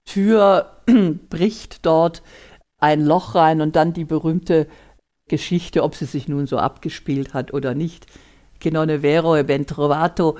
[0.05, 0.77] Tür,
[1.29, 2.23] bricht dort
[2.79, 4.67] ein Loch rein und dann die berühmte
[5.27, 8.08] Geschichte, ob sie sich nun so abgespielt hat oder nicht.
[8.60, 10.38] Che non è vero e ben trovato.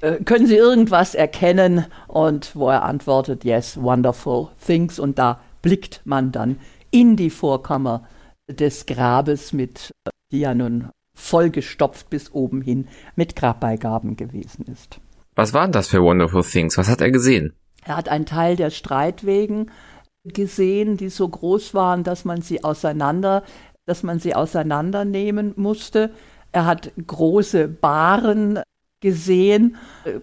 [0.00, 1.86] Äh, können Sie irgendwas erkennen?
[2.06, 4.98] Und wo er antwortet, yes, wonderful things.
[4.98, 6.58] Und da blickt man dann
[6.90, 8.04] in die Vorkammer
[8.48, 9.92] des Grabes mit,
[10.32, 15.00] die ja nun vollgestopft bis oben hin mit Grabbeigaben gewesen ist.
[15.34, 16.78] Was waren das für Wonderful Things?
[16.78, 17.52] Was hat er gesehen?
[17.84, 19.70] Er hat einen Teil der Streitwegen
[20.24, 23.42] gesehen, die so groß waren, dass man sie auseinander,
[23.86, 26.12] dass man sie auseinandernehmen musste.
[26.52, 28.60] Er hat große Bahren
[29.00, 30.18] gesehen, äh,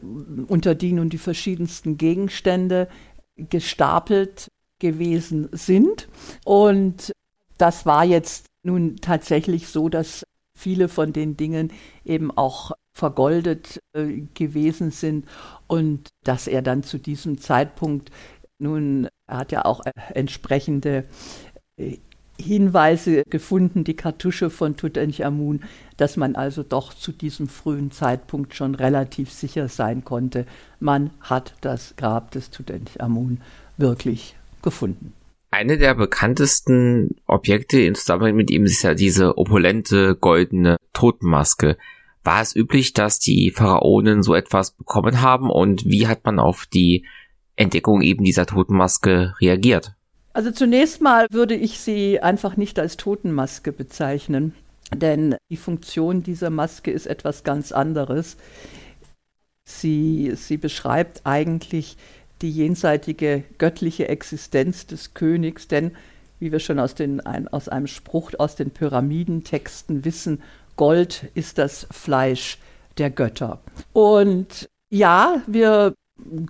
[0.48, 2.88] unter die nun die verschiedensten Gegenstände
[3.36, 6.08] gestapelt gewesen sind.
[6.44, 7.12] Und
[7.58, 10.24] das war jetzt nun tatsächlich so, dass
[10.58, 11.72] viele von den Dingen
[12.04, 15.26] eben auch vergoldet äh, gewesen sind
[15.68, 18.10] und dass er dann zu diesem Zeitpunkt
[18.58, 21.06] nun, er hat ja auch äh, entsprechende
[21.78, 21.98] äh,
[22.40, 25.64] Hinweise gefunden, die Kartusche von Tutanchamun,
[25.98, 30.46] dass man also doch zu diesem frühen Zeitpunkt schon relativ sicher sein konnte,
[30.80, 33.42] man hat das Grab des Tutanchamun
[33.78, 35.14] wirklich gefunden.
[35.52, 41.78] Eine der bekanntesten Objekte in Zusammenhang mit ihm ist ja diese opulente goldene Totenmaske.
[42.26, 46.66] War es üblich, dass die Pharaonen so etwas bekommen haben und wie hat man auf
[46.66, 47.06] die
[47.56, 49.94] Entdeckung eben dieser Totenmaske reagiert?
[50.34, 54.54] Also zunächst mal würde ich sie einfach nicht als Totenmaske bezeichnen,
[54.93, 58.38] denn die Funktion dieser Maske ist etwas ganz anderes.
[59.63, 61.98] Sie, sie beschreibt eigentlich
[62.41, 65.91] die jenseitige göttliche Existenz des Königs, denn
[66.39, 70.43] wie wir schon aus, den, ein, aus einem Spruch aus den Pyramidentexten wissen,
[70.76, 72.60] Gold ist das Fleisch
[72.98, 73.62] der Götter.
[73.93, 75.95] Und ja, wir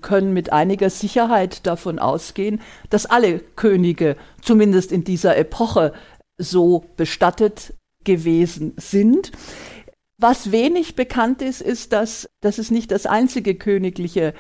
[0.02, 5.93] können mit einiger Sicherheit davon ausgehen, dass alle Könige, zumindest in dieser Epoche,
[6.38, 7.74] so bestattet
[8.06, 9.32] gewesen sind.
[10.18, 14.34] Was wenig bekannt ist, ist, dass, dass es nicht das einzige königliche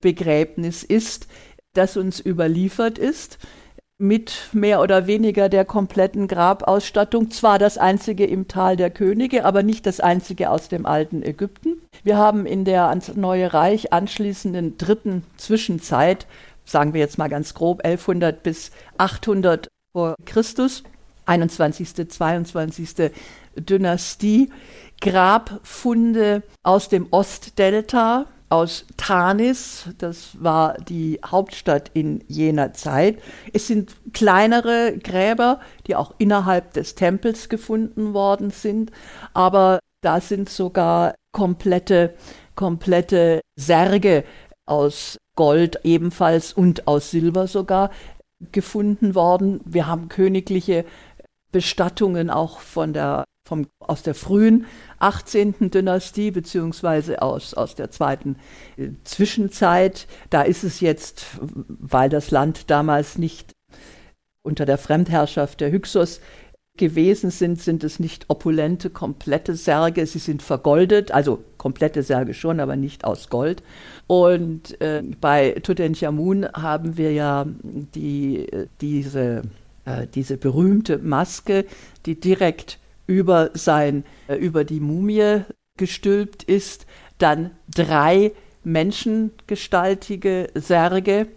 [0.00, 1.28] Begräbnis ist,
[1.74, 3.38] das uns überliefert ist
[3.98, 7.30] mit mehr oder weniger der kompletten Grabausstattung.
[7.32, 11.82] Zwar das einzige im Tal der Könige, aber nicht das einzige aus dem alten Ägypten.
[12.04, 16.26] Wir haben in der ans Neue Reich anschließenden dritten Zwischenzeit,
[16.64, 20.84] sagen wir jetzt mal ganz grob 1100 bis 800 vor Christus,
[21.28, 23.10] 21., 22.
[23.56, 24.50] Dynastie,
[25.00, 33.20] Grabfunde aus dem Ostdelta, aus Tanis, das war die Hauptstadt in jener Zeit.
[33.52, 38.90] Es sind kleinere Gräber, die auch innerhalb des Tempels gefunden worden sind,
[39.34, 42.14] aber da sind sogar komplette,
[42.54, 44.24] komplette Särge
[44.64, 47.90] aus Gold ebenfalls und aus Silber sogar
[48.52, 49.60] gefunden worden.
[49.64, 50.84] Wir haben königliche
[51.52, 54.66] Bestattungen auch von der vom, aus der frühen
[54.98, 55.70] 18.
[55.70, 58.36] Dynastie beziehungsweise aus, aus der zweiten
[58.76, 60.06] äh, Zwischenzeit.
[60.28, 63.52] Da ist es jetzt, weil das Land damals nicht
[64.42, 66.20] unter der Fremdherrschaft der Hyksos
[66.76, 70.06] gewesen sind, sind es nicht opulente, komplette Särge.
[70.06, 73.62] Sie sind vergoldet, also komplette Särge schon, aber nicht aus Gold.
[74.06, 78.46] Und äh, bei Tutanchamun haben wir ja die,
[78.80, 79.42] diese,
[79.88, 81.64] äh, diese berühmte Maske,
[82.04, 85.42] die direkt über sein, äh, über die Mumie
[85.78, 88.32] gestülpt ist, dann drei
[88.64, 91.28] menschengestaltige Särge,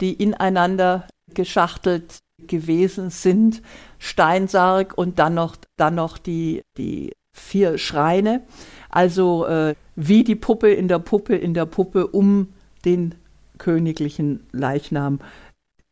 [0.00, 3.62] die ineinander geschachtelt gewesen sind,
[3.98, 8.42] Steinsarg und dann noch, dann noch die, die vier Schreine,
[8.88, 12.52] also äh, wie die Puppe in der Puppe in der Puppe, um
[12.84, 13.16] den
[13.58, 15.18] königlichen Leichnam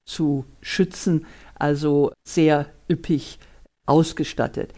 [0.04, 3.38] zu schützen, also sehr üppig
[3.86, 4.72] ausgestattet.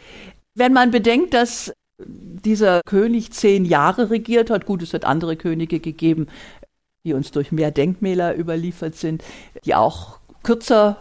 [0.55, 5.81] Wenn man bedenkt, dass dieser König zehn Jahre regiert hat, gut, es hat andere Könige
[5.81, 6.27] gegeben,
[7.05, 9.24] die uns durch mehr Denkmäler überliefert sind,
[9.64, 10.97] die auch kürzer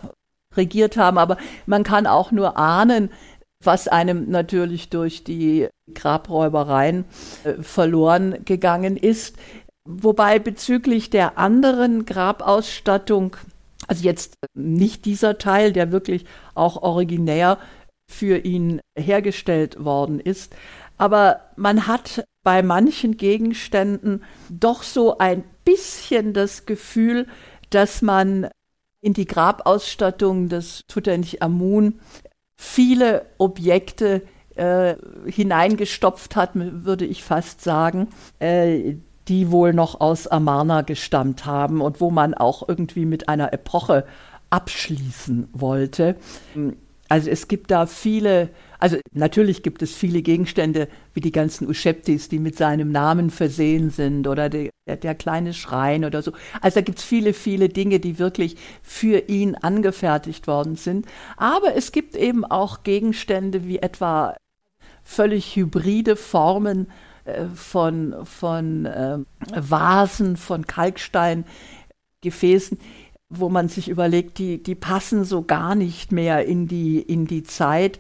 [0.56, 3.10] regiert haben, aber man kann auch nur ahnen,
[3.64, 7.06] was einem natürlich durch die Grabräubereien
[7.44, 9.38] äh, verloren gegangen ist.
[9.88, 13.36] Wobei bezüglich der anderen Grabausstattung
[13.88, 17.58] Also jetzt nicht dieser Teil, der wirklich auch originär
[18.08, 20.56] für ihn hergestellt worden ist.
[20.98, 27.28] Aber man hat bei manchen Gegenständen doch so ein bisschen das Gefühl,
[27.70, 28.50] dass man
[29.02, 32.00] in die Grabausstattung des Tutanchamun
[32.56, 34.22] viele Objekte
[34.56, 38.08] äh, hineingestopft hat, würde ich fast sagen,
[38.40, 38.96] äh,
[39.28, 44.06] die wohl noch aus Amarna gestammt haben und wo man auch irgendwie mit einer Epoche
[44.50, 46.16] abschließen wollte.
[47.08, 48.50] Also es gibt da viele,
[48.80, 53.92] also natürlich gibt es viele Gegenstände wie die ganzen Uscheptis, die mit seinem Namen versehen
[53.92, 56.32] sind oder der, der kleine Schrein oder so.
[56.62, 61.06] Also da gibt es viele, viele Dinge, die wirklich für ihn angefertigt worden sind.
[61.38, 64.36] Aber es gibt eben auch Gegenstände wie etwa
[65.04, 66.88] völlig hybride Formen
[67.56, 69.18] von, von äh,
[69.56, 72.78] Vasen, von Kalksteingefäßen,
[73.30, 77.44] wo man sich überlegt, die, die passen so gar nicht mehr in die, in die
[77.44, 78.00] Zeit.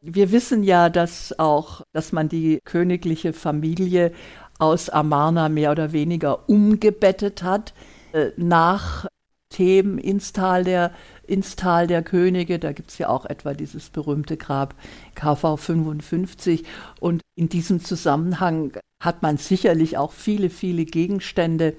[0.00, 4.12] Wir wissen ja, dass auch, dass man die königliche Familie
[4.58, 7.74] aus Amarna mehr oder weniger umgebettet hat
[8.12, 9.06] äh, nach
[9.52, 10.92] Themen ins Tal der
[11.26, 12.58] ins Tal der Könige.
[12.58, 14.74] Da gibt es ja auch etwa dieses berühmte Grab
[15.14, 16.64] KV 55.
[17.00, 21.74] Und in diesem Zusammenhang hat man sicherlich auch viele, viele Gegenstände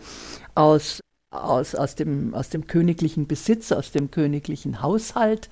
[0.55, 5.49] aus, aus, aus, dem, aus dem königlichen Besitz, aus dem königlichen Haushalt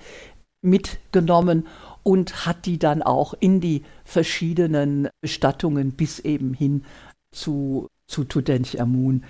[0.62, 1.66] mitgenommen
[2.02, 6.84] und hat die dann auch in die verschiedenen Bestattungen bis eben hin
[7.32, 9.24] zu, zu Tutanchamun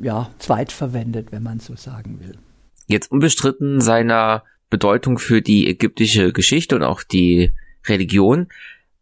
[0.00, 2.38] ja, zweitverwendet, wenn man so sagen will
[2.86, 7.52] jetzt unbestritten seiner Bedeutung für die ägyptische Geschichte und auch die
[7.86, 8.48] Religion.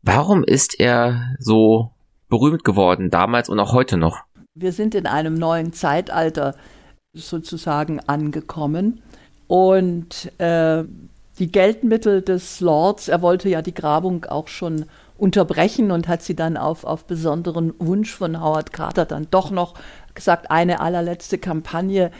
[0.03, 1.91] Warum ist er so
[2.29, 4.23] berühmt geworden, damals und auch heute noch?
[4.55, 6.57] Wir sind in einem neuen Zeitalter
[7.15, 9.03] sozusagen angekommen
[9.47, 10.85] und äh,
[11.39, 14.87] die Geldmittel des Lords, er wollte ja die Grabung auch schon
[15.23, 19.75] unterbrechen und hat sie dann auf, auf besonderen Wunsch von Howard Carter dann doch noch
[20.15, 22.11] gesagt, eine allerletzte Kampagne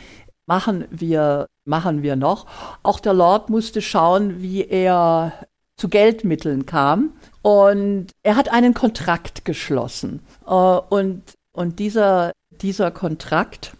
[0.45, 2.47] machen wir, machen wir noch.
[2.81, 5.33] Auch der Lord musste schauen, wie er
[5.75, 7.11] zu Geldmitteln kam.
[7.41, 10.21] Und er hat einen Kontrakt geschlossen.
[10.47, 12.31] Äh, und, und dieser,
[12.61, 13.73] dieser Kontrakt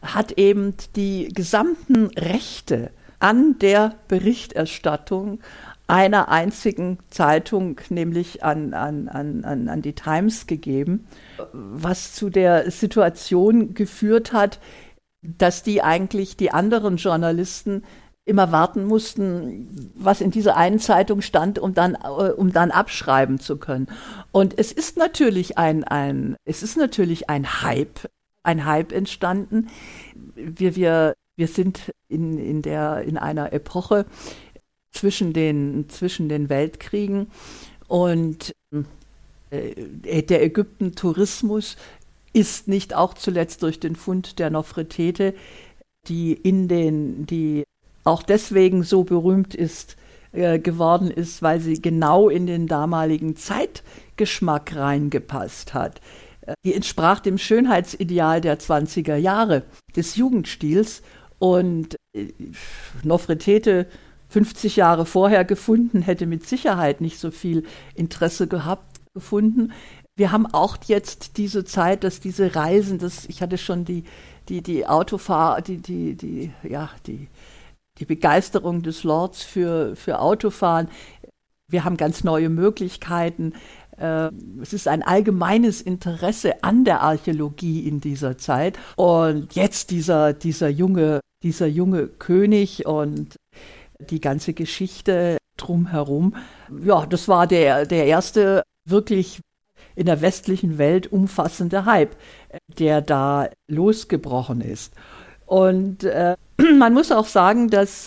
[0.00, 5.40] hat eben die gesamten Rechte an der Berichterstattung
[5.86, 11.06] einer einzigen Zeitung, nämlich an, an, an, an die Times gegeben,
[11.52, 14.60] was zu der Situation geführt hat,
[15.20, 17.82] dass die eigentlich die anderen Journalisten
[18.26, 23.38] immer warten mussten, was in dieser einen Zeitung stand, um dann, äh, um dann abschreiben
[23.38, 23.88] zu können.
[24.32, 28.08] Und es ist natürlich ein, ein, es ist natürlich ein Hype,
[28.42, 29.68] ein Hype entstanden.
[30.34, 34.06] Wir, wir, wir sind in, in der, in einer Epoche
[34.94, 37.26] zwischen den, zwischen den Weltkriegen
[37.88, 38.54] und
[39.50, 41.76] äh, der Ägypten-Tourismus
[42.32, 45.34] ist nicht auch zuletzt durch den Fund der Nofretete,
[46.08, 47.64] die in den, die
[48.04, 49.96] auch deswegen so berühmt ist,
[50.32, 56.00] äh, geworden ist, weil sie genau in den damaligen Zeitgeschmack reingepasst hat.
[56.64, 59.62] Die entsprach dem Schönheitsideal der 20er Jahre
[59.96, 61.02] des Jugendstils
[61.38, 62.32] und äh,
[63.02, 63.86] Nofretete
[64.28, 67.64] 50 Jahre vorher gefunden, hätte mit Sicherheit nicht so viel
[67.94, 69.72] Interesse gehabt gefunden
[70.16, 74.04] wir haben auch jetzt diese Zeit, dass diese Reisen, das, ich hatte schon die,
[74.48, 77.28] die, die Autofahr, die, die, die, ja, die,
[77.98, 80.88] die Begeisterung des Lords für, für Autofahren.
[81.68, 83.54] Wir haben ganz neue Möglichkeiten.
[83.96, 84.30] Äh,
[84.62, 88.78] es ist ein allgemeines Interesse an der Archäologie in dieser Zeit.
[88.96, 93.36] Und jetzt dieser, dieser junge, dieser junge König und
[94.00, 96.34] die ganze Geschichte drumherum.
[96.84, 99.40] Ja, das war der, der erste wirklich
[99.96, 102.16] in der westlichen Welt umfassende Hype,
[102.78, 104.94] der da losgebrochen ist.
[105.46, 106.36] Und äh,
[106.78, 108.06] man muss auch sagen, dass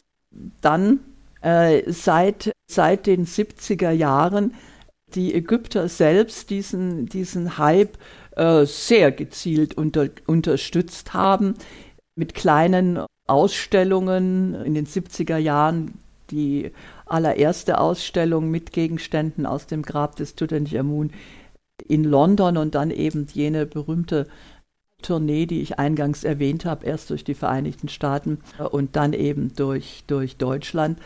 [0.61, 0.99] dann
[1.41, 4.53] äh, seit, seit den 70er Jahren
[5.13, 7.97] die Ägypter selbst diesen, diesen Hype
[8.35, 11.55] äh, sehr gezielt unter, unterstützt haben
[12.15, 15.99] mit kleinen Ausstellungen in den 70er Jahren.
[16.31, 16.71] Die
[17.05, 21.11] allererste Ausstellung mit Gegenständen aus dem Grab des Tutanchamun
[21.87, 24.27] in London und dann eben jene berühmte
[25.01, 28.39] Tournee, die ich eingangs erwähnt habe, erst durch die Vereinigten Staaten
[28.71, 30.99] und dann eben durch, durch Deutschland.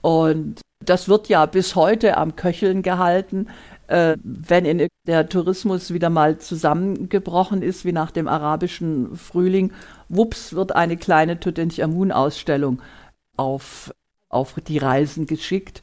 [0.00, 3.48] Und das wird ja bis heute am Köcheln gehalten.
[3.88, 9.72] Äh, wenn in der Tourismus wieder mal zusammengebrochen ist, wie nach dem arabischen Frühling,
[10.08, 12.80] wups, wird eine kleine Tutanchamun-Ausstellung
[13.36, 13.92] auf,
[14.28, 15.82] auf die Reisen geschickt.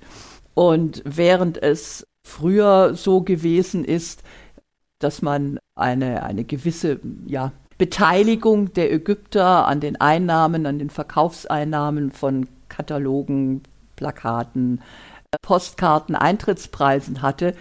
[0.54, 4.24] Und während es früher so gewesen ist,
[5.00, 12.12] dass man eine, eine gewisse ja, Beteiligung der Ägypter an den Einnahmen, an den Verkaufseinnahmen
[12.12, 13.64] von Katalogen,
[13.96, 14.82] Plakaten,
[15.42, 17.56] Postkarten, Eintrittspreisen hatte,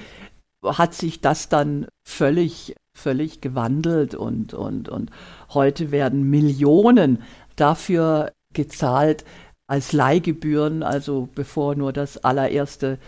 [0.65, 5.11] hat sich das dann völlig, völlig gewandelt und, und, und
[5.53, 7.23] heute werden Millionen
[7.57, 9.25] dafür gezahlt
[9.67, 12.99] als Leihgebühren, also bevor nur das allererste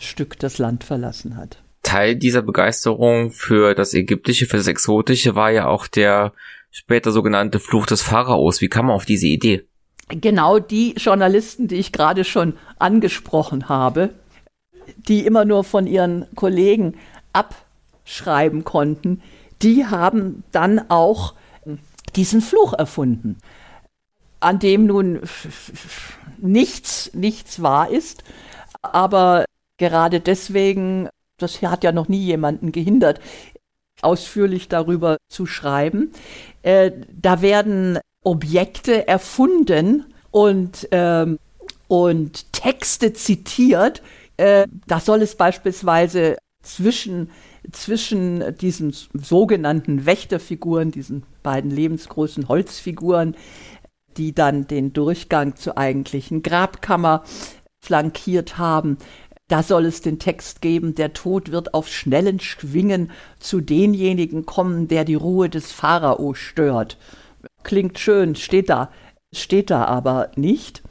[0.00, 1.62] Stück das Land verlassen hat.
[1.82, 6.32] Teil dieser Begeisterung für das Ägyptische, für das Exotische war ja auch der
[6.70, 8.60] später sogenannte Fluch des Pharaos.
[8.60, 9.66] Wie kam man auf diese Idee?
[10.08, 14.10] Genau die Journalisten, die ich gerade schon angesprochen habe,
[14.96, 16.96] die immer nur von ihren Kollegen
[17.32, 19.22] abschreiben konnten,
[19.62, 21.34] die haben dann auch
[22.16, 23.38] diesen Fluch erfunden,
[24.40, 25.20] an dem nun
[26.38, 28.24] nichts, nichts wahr ist,
[28.82, 29.44] aber
[29.76, 33.20] gerade deswegen, das hat ja noch nie jemanden gehindert,
[34.02, 36.12] ausführlich darüber zu schreiben.
[36.62, 41.38] Äh, da werden Objekte erfunden und, ähm,
[41.88, 44.02] und Texte zitiert,
[44.40, 47.30] äh, da soll es beispielsweise zwischen,
[47.72, 53.36] zwischen diesen sogenannten Wächterfiguren, diesen beiden lebensgroßen Holzfiguren,
[54.16, 57.22] die dann den Durchgang zur eigentlichen Grabkammer
[57.80, 58.98] flankiert haben,
[59.48, 63.10] da soll es den Text geben, der Tod wird auf schnellen Schwingen
[63.40, 66.98] zu denjenigen kommen, der die Ruhe des Pharao stört.
[67.64, 68.92] Klingt schön, steht da,
[69.32, 70.82] steht da aber nicht.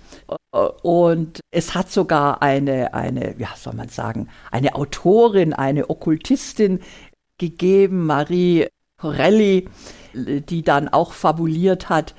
[0.82, 6.80] Und es hat sogar eine, eine, ja, soll man sagen, eine Autorin, eine Okkultistin
[7.38, 9.70] gegeben, Marie Corelli,
[10.14, 12.16] die dann auch fabuliert hat,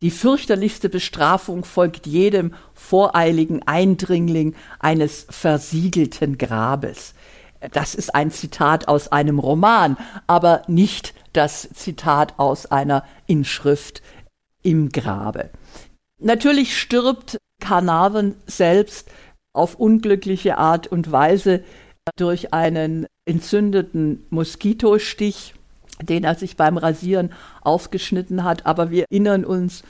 [0.00, 7.14] die fürchterlichste Bestrafung folgt jedem voreiligen Eindringling eines versiegelten Grabes.
[7.72, 9.96] Das ist ein Zitat aus einem Roman,
[10.28, 14.00] aber nicht das Zitat aus einer Inschrift
[14.62, 15.50] im Grabe.
[16.20, 19.10] Natürlich stirbt Carnarvon selbst
[19.52, 21.62] auf unglückliche Art und Weise
[22.16, 25.54] durch einen entzündeten Moskitostich,
[26.02, 28.66] den er sich beim Rasieren aufgeschnitten hat.
[28.66, 29.82] Aber wir erinnern uns,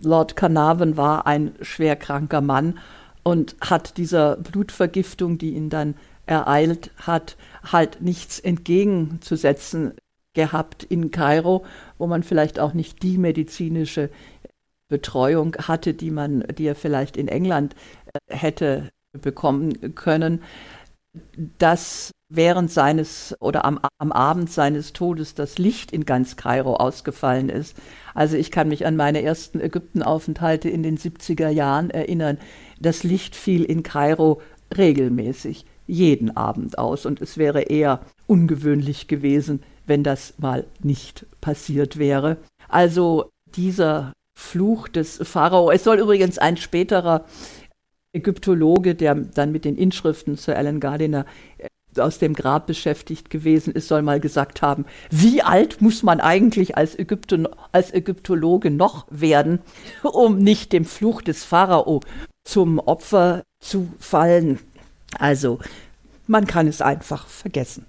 [0.00, 2.78] Lord Carnarvon war ein schwerkranker Mann
[3.22, 9.94] und hat dieser Blutvergiftung, die ihn dann ereilt hat, halt nichts entgegenzusetzen
[10.34, 11.64] gehabt in Kairo,
[11.98, 14.10] wo man vielleicht auch nicht die medizinische
[14.88, 17.74] Betreuung hatte, die man, die er vielleicht in England
[18.12, 20.42] äh, hätte bekommen können,
[21.58, 27.48] dass während seines oder am, am Abend seines Todes das Licht in ganz Kairo ausgefallen
[27.48, 27.76] ist.
[28.14, 32.38] Also ich kann mich an meine ersten Ägyptenaufenthalte in den 70er Jahren erinnern.
[32.80, 34.40] Das Licht fiel in Kairo
[34.76, 37.06] regelmäßig, jeden Abend aus.
[37.06, 42.38] Und es wäre eher ungewöhnlich gewesen, wenn das mal nicht passiert wäre.
[42.68, 45.70] Also dieser Fluch des Pharao.
[45.70, 47.24] Es soll übrigens ein späterer
[48.12, 51.24] Ägyptologe, der dann mit den Inschriften zu Alan Gardiner
[51.58, 51.68] äh,
[51.98, 56.76] aus dem Grab beschäftigt gewesen ist, soll mal gesagt haben, wie alt muss man eigentlich
[56.76, 59.60] als, Ägypten, als Ägyptologe noch werden,
[60.02, 62.00] um nicht dem Fluch des Pharao
[62.44, 64.58] zum Opfer zu fallen.
[65.18, 65.58] Also,
[66.26, 67.86] man kann es einfach vergessen.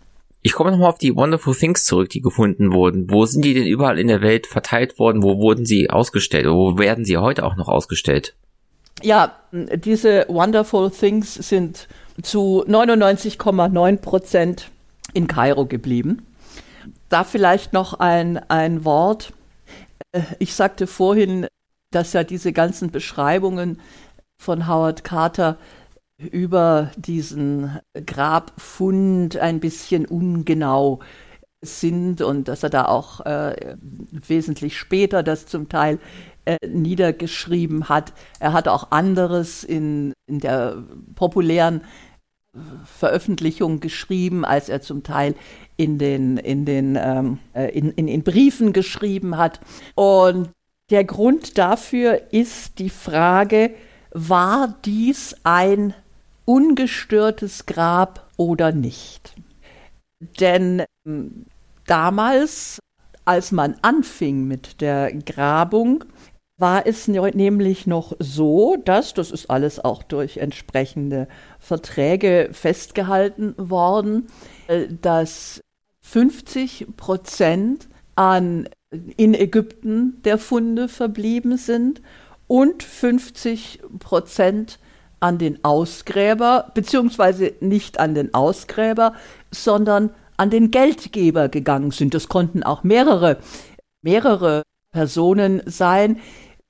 [0.48, 3.12] Ich komme nochmal auf die Wonderful Things zurück, die gefunden wurden.
[3.12, 5.22] Wo sind die denn überall in der Welt verteilt worden?
[5.22, 6.46] Wo wurden sie ausgestellt?
[6.48, 8.34] Wo werden sie heute auch noch ausgestellt?
[9.04, 11.90] Ja, diese Wonderful Things sind
[12.22, 14.72] zu 99,9 Prozent
[15.12, 16.26] in Kairo geblieben.
[17.10, 19.34] Da vielleicht noch ein, ein Wort.
[20.14, 21.48] Äh, ich sagte vorhin,
[21.92, 23.82] dass ja diese ganzen Beschreibungen
[24.42, 25.58] von Howard Carter
[26.18, 31.00] über diesen Grabfund ein bisschen ungenau
[31.62, 33.78] sind und dass er da auch äh,
[34.12, 36.00] wesentlich später das zum Teil
[36.46, 38.14] äh, niedergeschrieben hat.
[38.40, 40.84] Er hat auch anderes in, in der
[41.16, 41.82] populären
[42.86, 45.36] Veröffentlichung geschrieben, als er zum Teil
[45.76, 49.60] in den, in den ähm, äh, in, in, in Briefen geschrieben hat.
[49.96, 50.50] Und
[50.90, 53.72] der Grund dafür ist die Frage,
[54.12, 55.94] war dies ein
[56.48, 59.36] ungestörtes Grab oder nicht.
[60.40, 61.46] Denn ähm,
[61.86, 62.80] damals,
[63.26, 66.06] als man anfing mit der Grabung,
[66.60, 71.28] war es nämlich noch so, dass, das ist alles auch durch entsprechende
[71.60, 74.28] Verträge festgehalten worden,
[74.68, 75.62] äh, dass
[76.02, 78.70] 50 Prozent an
[79.18, 82.02] in Ägypten der Funde verblieben sind
[82.48, 84.80] und 50 Prozent
[85.20, 89.14] an den Ausgräber, beziehungsweise nicht an den Ausgräber,
[89.52, 92.14] sondern an den Geldgeber gegangen sind.
[92.14, 93.38] Das konnten auch mehrere,
[94.02, 96.20] mehrere Personen sein.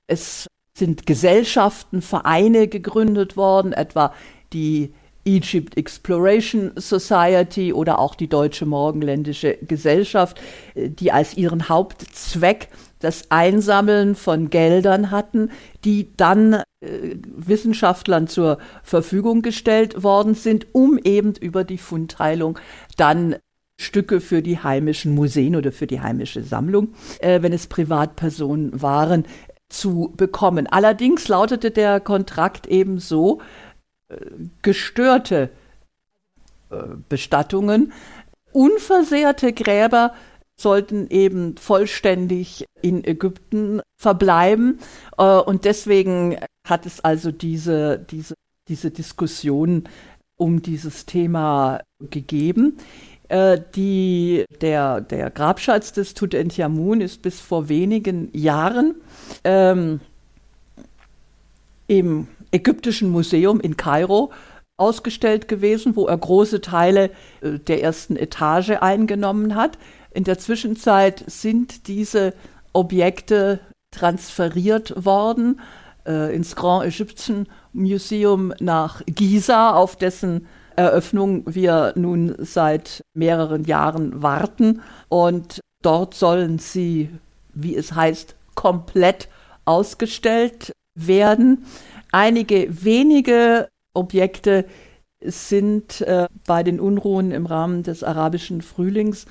[0.06, 4.14] Es sind Gesellschaften, Vereine gegründet worden, etwa
[4.52, 4.94] die
[5.24, 10.40] Egypt Exploration Society oder auch die Deutsche Morgenländische Gesellschaft,
[10.74, 12.68] die als ihren Hauptzweck
[13.00, 15.50] das Einsammeln von Geldern hatten,
[15.84, 22.58] die dann äh, Wissenschaftlern zur Verfügung gestellt worden sind, um eben über die Fundteilung
[22.96, 23.36] dann
[23.80, 29.24] Stücke für die heimischen Museen oder für die heimische Sammlung, äh, wenn es Privatpersonen waren,
[29.68, 30.66] zu bekommen.
[30.66, 33.40] Allerdings lautete der Kontrakt eben so,
[34.08, 34.16] äh,
[34.62, 35.50] gestörte
[36.70, 36.76] äh,
[37.08, 37.92] Bestattungen,
[38.52, 40.14] unversehrte Gräber
[40.60, 44.80] sollten eben vollständig in Ägypten verbleiben.
[45.16, 46.36] Äh, und deswegen
[46.66, 48.34] hat es also diese, diese,
[48.68, 49.84] diese Diskussion
[50.36, 51.80] um dieses Thema
[52.10, 52.78] gegeben.
[53.28, 58.94] Äh, die, der, der Grabschatz des Tutanchamun ist bis vor wenigen Jahren
[59.44, 60.00] ähm,
[61.86, 64.32] im Ägyptischen Museum in Kairo
[64.78, 67.10] ausgestellt gewesen, wo er große Teile
[67.42, 69.78] äh, der ersten Etage eingenommen hat.
[70.18, 72.34] In der Zwischenzeit sind diese
[72.72, 73.60] Objekte
[73.92, 75.60] transferiert worden
[76.08, 84.20] äh, ins Grand Egyptian Museum nach Giza, auf dessen Eröffnung wir nun seit mehreren Jahren
[84.20, 84.82] warten.
[85.08, 87.10] Und dort sollen sie,
[87.54, 89.28] wie es heißt, komplett
[89.66, 91.64] ausgestellt werden.
[92.10, 94.64] Einige wenige Objekte
[95.20, 99.26] sind äh, bei den Unruhen im Rahmen des arabischen Frühlings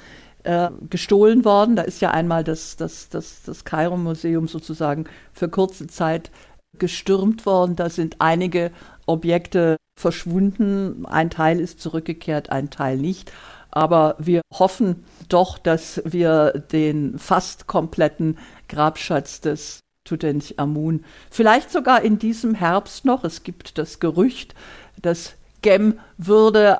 [0.48, 1.76] äh, gestohlen worden.
[1.76, 6.32] Da ist ja einmal das, das, das, das Kairo-Museum sozusagen für kurze Zeit
[6.80, 7.76] gestürmt worden.
[7.76, 8.72] Da sind einige
[9.06, 11.06] Objekte verschwunden.
[11.06, 13.32] Ein Teil ist zurückgekehrt, ein Teil nicht.
[13.72, 18.38] Aber wir hoffen doch, dass wir den fast kompletten
[18.70, 24.56] Grabschatz des Tutanchamun vielleicht sogar in diesem Herbst noch, es gibt das Gerücht,
[25.02, 26.80] dass Gem würde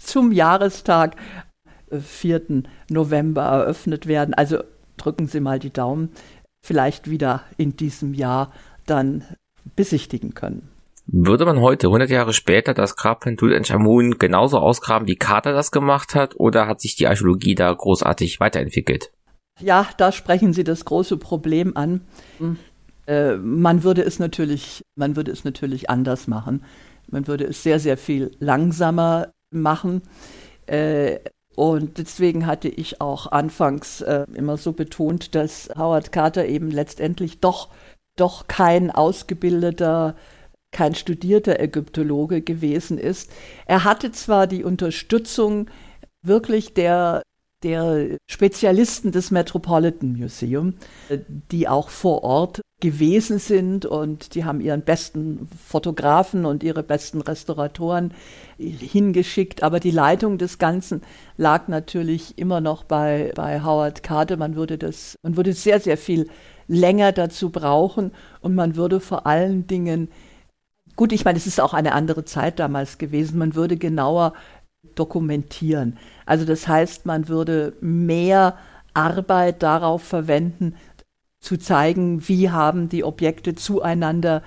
[0.00, 1.16] zum Jahrestag
[1.90, 2.50] 4.
[2.50, 4.34] Äh, November eröffnet werden.
[4.34, 4.62] Also
[4.96, 6.10] drücken Sie mal die Daumen,
[6.62, 8.52] vielleicht wieder in diesem Jahr
[8.86, 9.24] dann
[9.76, 10.68] besichtigen können.
[11.06, 15.72] Würde man heute, 100 Jahre später, das Grab von Tutanchamun genauso ausgraben, wie Carter das
[15.72, 19.10] gemacht hat, oder hat sich die Archäologie da großartig weiterentwickelt?
[19.60, 22.02] Ja, da sprechen Sie das große Problem an.
[23.06, 26.64] Äh, man würde es natürlich, man würde es natürlich anders machen.
[27.10, 30.02] Man würde es sehr, sehr viel langsamer machen.
[30.66, 31.18] Äh,
[31.56, 37.40] und deswegen hatte ich auch anfangs äh, immer so betont, dass Howard Carter eben letztendlich
[37.40, 37.68] doch,
[38.16, 40.16] doch kein ausgebildeter
[40.72, 43.32] kein studierter Ägyptologe gewesen ist.
[43.66, 45.68] Er hatte zwar die Unterstützung
[46.22, 47.22] wirklich der,
[47.62, 50.74] der Spezialisten des Metropolitan Museum,
[51.50, 57.20] die auch vor Ort gewesen sind und die haben ihren besten Fotografen und ihre besten
[57.20, 58.14] Restauratoren
[58.58, 59.62] hingeschickt.
[59.62, 61.02] Aber die Leitung des Ganzen
[61.36, 64.38] lag natürlich immer noch bei, bei Howard Carter.
[64.38, 66.28] Man würde das, man würde sehr, sehr viel
[66.68, 70.08] länger dazu brauchen und man würde vor allen Dingen
[70.96, 73.38] Gut, ich meine, es ist auch eine andere Zeit damals gewesen.
[73.38, 74.34] Man würde genauer
[74.94, 75.98] dokumentieren.
[76.26, 78.56] Also das heißt, man würde mehr
[78.94, 80.74] Arbeit darauf verwenden,
[81.40, 84.42] zu zeigen, wie haben die Objekte zueinander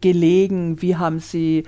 [0.00, 1.64] gelegen, wie haben sie,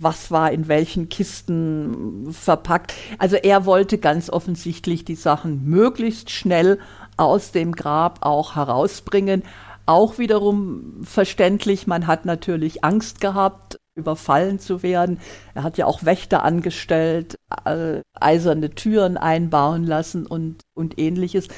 [0.00, 2.94] was war in welchen Kisten verpackt.
[3.18, 6.80] Also er wollte ganz offensichtlich die Sachen möglichst schnell
[7.16, 9.44] aus dem Grab auch herausbringen,
[9.86, 15.18] auch wiederum verständlich, man hat natürlich Angst gehabt, überfallen zu werden.
[15.54, 21.48] Er hat ja auch Wächter angestellt, äh, eiserne Türen einbauen lassen und, und ähnliches.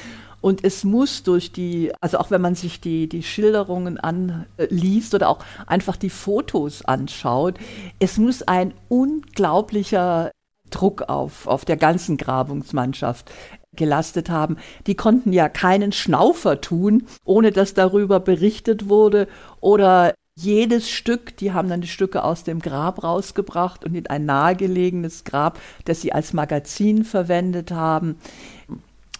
[0.41, 5.27] Und es muss durch die, also auch wenn man sich die, die Schilderungen anliest oder
[5.27, 7.55] auch einfach die Fotos anschaut,
[7.99, 10.31] es muss ein unglaublicher
[10.69, 13.29] Druck auf, auf der ganzen Grabungsmannschaft
[13.73, 14.57] gelastet haben.
[14.87, 19.27] Die konnten ja keinen Schnaufer tun, ohne dass darüber berichtet wurde
[19.59, 24.25] oder jedes Stück, die haben dann die Stücke aus dem Grab rausgebracht und in ein
[24.25, 28.17] nahegelegenes Grab, das sie als Magazin verwendet haben.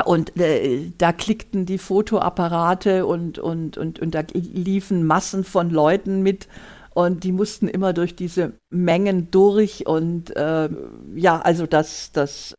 [0.05, 6.23] Und äh, da klickten die Fotoapparate und, und, und, und da liefen Massen von Leuten
[6.23, 6.47] mit.
[6.93, 9.85] Und die mussten immer durch diese Mengen durch.
[9.87, 10.69] Und äh,
[11.15, 12.55] ja, also das, das,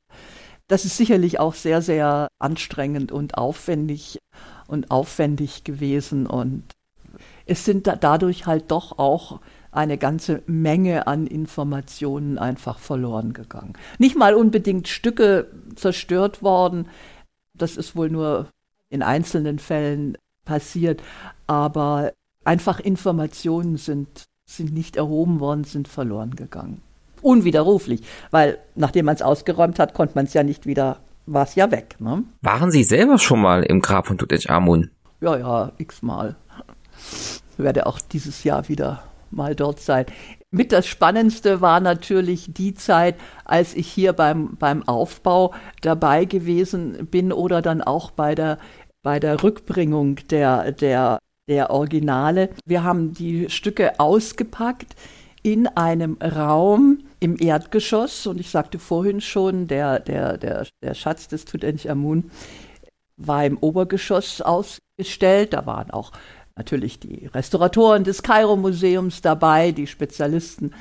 [0.68, 4.18] das ist sicherlich auch sehr, sehr anstrengend und aufwendig
[4.68, 6.26] und aufwendig gewesen.
[6.26, 6.64] Und
[7.46, 9.40] es sind da dadurch halt doch auch
[9.72, 13.74] eine ganze Menge an Informationen einfach verloren gegangen.
[13.98, 16.88] Nicht mal unbedingt Stücke zerstört worden,
[17.54, 18.48] das ist wohl nur
[18.88, 21.02] in einzelnen Fällen passiert,
[21.46, 22.12] aber
[22.44, 26.82] einfach Informationen sind, sind nicht erhoben worden, sind verloren gegangen.
[27.22, 31.54] Unwiderruflich, weil nachdem man es ausgeräumt hat, konnte man es ja nicht wieder, war es
[31.54, 31.96] ja weg.
[32.00, 32.24] Ne?
[32.40, 34.90] Waren Sie selber schon mal im Grab von Tutanchamun?
[35.20, 36.36] Ja, ja, x-mal.
[37.56, 40.06] Werde auch dieses Jahr wieder mal dort sein.
[40.50, 47.06] Mit das Spannendste war natürlich die Zeit, als ich hier beim, beim Aufbau dabei gewesen
[47.10, 48.58] bin oder dann auch bei der,
[49.02, 52.50] bei der Rückbringung der, der, der Originale.
[52.64, 54.96] Wir haben die Stücke ausgepackt
[55.42, 61.28] in einem Raum im Erdgeschoss und ich sagte vorhin schon, der, der, der, der Schatz
[61.28, 62.30] des Tutanchamun
[63.16, 65.52] war im Obergeschoss ausgestellt.
[65.52, 66.12] Da waren auch
[66.60, 70.74] natürlich die Restauratoren des Kairo-Museums dabei, die Spezialisten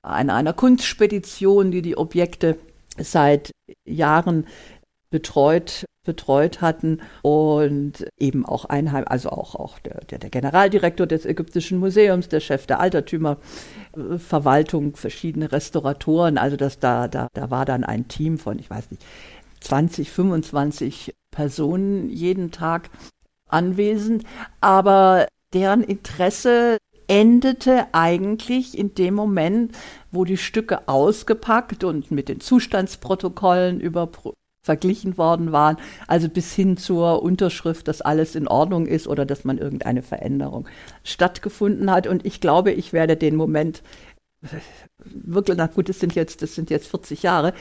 [0.00, 2.56] an einer Kunstspedition, die die Objekte
[2.96, 3.50] seit
[3.84, 4.46] Jahren
[5.10, 11.78] betreut betreut hatten und eben auch Einheim, also auch, auch der, der, Generaldirektor des Ägyptischen
[11.78, 18.06] Museums, der Chef der Altertümerverwaltung, verschiedene Restauratoren, also das da, da, da war dann ein
[18.06, 19.02] Team von, ich weiß nicht,
[19.60, 22.90] 20, 25 Personen jeden Tag
[23.48, 24.24] anwesend,
[24.60, 29.72] aber deren Interesse endete eigentlich in dem Moment,
[30.10, 34.10] wo die Stücke ausgepackt und mit den Zustandsprotokollen über
[34.64, 35.76] verglichen worden waren,
[36.06, 40.66] also bis hin zur Unterschrift, dass alles in Ordnung ist oder dass man irgendeine Veränderung
[41.02, 42.06] stattgefunden hat.
[42.06, 43.82] Und ich glaube, ich werde den Moment
[45.04, 47.52] wirklich, na gut, das sind jetzt, das sind jetzt 40 Jahre.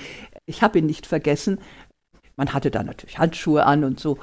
[0.45, 1.59] Ich habe ihn nicht vergessen.
[2.35, 4.17] Man hatte da natürlich Handschuhe an und so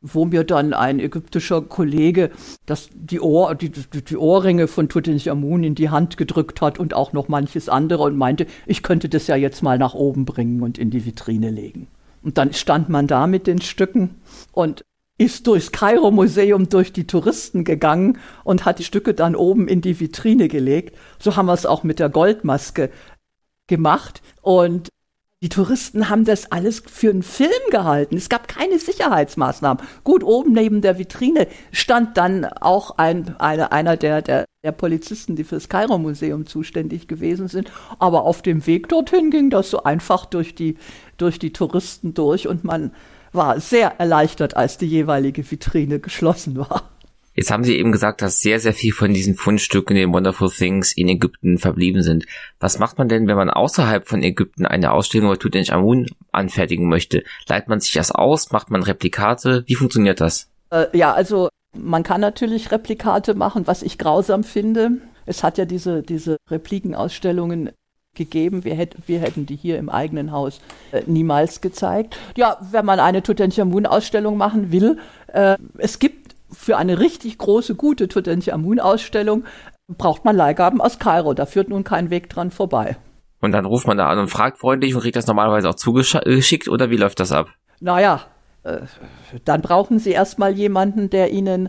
[0.00, 2.30] wo mir dann ein ägyptischer Kollege
[2.66, 7.12] das, die, Ohr, die, die Ohrringe von Tutanchamun in die Hand gedrückt hat und auch
[7.12, 10.78] noch manches andere und meinte, ich könnte das ja jetzt mal nach oben bringen und
[10.78, 11.88] in die Vitrine legen.
[12.22, 14.16] Und dann stand man da mit den Stücken
[14.52, 14.84] und
[15.18, 19.98] ist durchs Kairo-Museum durch die Touristen gegangen und hat die Stücke dann oben in die
[19.98, 20.96] Vitrine gelegt.
[21.18, 22.90] So haben wir es auch mit der Goldmaske
[23.66, 24.22] gemacht.
[24.42, 24.90] Und
[25.40, 28.16] die Touristen haben das alles für einen Film gehalten.
[28.16, 29.84] Es gab keine Sicherheitsmaßnahmen.
[30.02, 35.36] Gut, oben neben der Vitrine stand dann auch ein, eine, einer der, der, der Polizisten,
[35.36, 37.70] die fürs Kairo-Museum zuständig gewesen sind.
[38.00, 40.76] Aber auf dem Weg dorthin ging das so einfach durch die,
[41.18, 42.90] durch die Touristen durch und man
[43.32, 46.90] war sehr erleichtert, als die jeweilige Vitrine geschlossen war.
[47.38, 50.90] Jetzt haben Sie eben gesagt, dass sehr, sehr viel von diesen Fundstücken, den Wonderful Things
[50.90, 52.26] in Ägypten verblieben sind.
[52.58, 57.22] Was macht man denn, wenn man außerhalb von Ägypten eine Ausstellung über Tutanchamun anfertigen möchte?
[57.46, 58.50] Leitet man sich das aus?
[58.50, 59.62] Macht man Replikate?
[59.68, 60.50] Wie funktioniert das?
[60.70, 64.94] Äh, ja, also man kann natürlich Replikate machen, was ich grausam finde.
[65.24, 67.70] Es hat ja diese, diese Replikenausstellungen
[68.16, 68.64] gegeben.
[68.64, 70.60] Wir, hätt, wir hätten die hier im eigenen Haus
[70.90, 72.18] äh, niemals gezeigt.
[72.36, 78.08] Ja, wenn man eine Tutanchamun-Ausstellung machen will, äh, es gibt für eine richtig große, gute
[78.08, 79.44] Tutanchamun-Ausstellung
[79.88, 81.34] braucht man Leihgaben aus Kairo.
[81.34, 82.96] Da führt nun kein Weg dran vorbei.
[83.40, 86.68] Und dann ruft man da an und fragt freundlich und kriegt das normalerweise auch zugeschickt
[86.68, 87.50] oder wie läuft das ab?
[87.80, 88.22] Naja,
[88.64, 88.80] äh,
[89.44, 91.68] dann brauchen Sie erstmal jemanden, der Ihnen,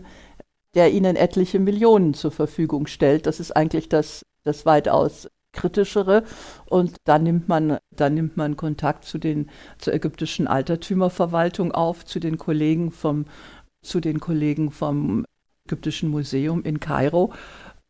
[0.74, 3.26] der Ihnen etliche Millionen zur Verfügung stellt.
[3.26, 6.24] Das ist eigentlich das, das weitaus kritischere.
[6.66, 12.18] Und dann nimmt man, dann nimmt man Kontakt zu den, zur ägyptischen Altertümerverwaltung auf, zu
[12.20, 13.26] den Kollegen vom
[13.82, 15.24] zu den Kollegen vom
[15.66, 17.32] Ägyptischen Museum in Kairo.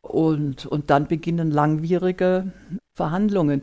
[0.02, 2.52] Und, und dann beginnen langwierige
[2.94, 3.62] Verhandlungen.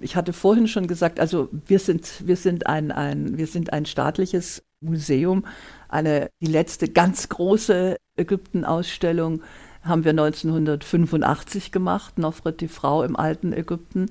[0.00, 3.86] Ich hatte vorhin schon gesagt, also wir sind, wir sind, ein, ein, wir sind ein
[3.86, 5.44] staatliches Museum.
[5.88, 9.42] Eine, die letzte ganz große Ägypten-Ausstellung
[9.82, 14.06] haben wir 1985 gemacht, Nofret die Frau im alten Ägypten.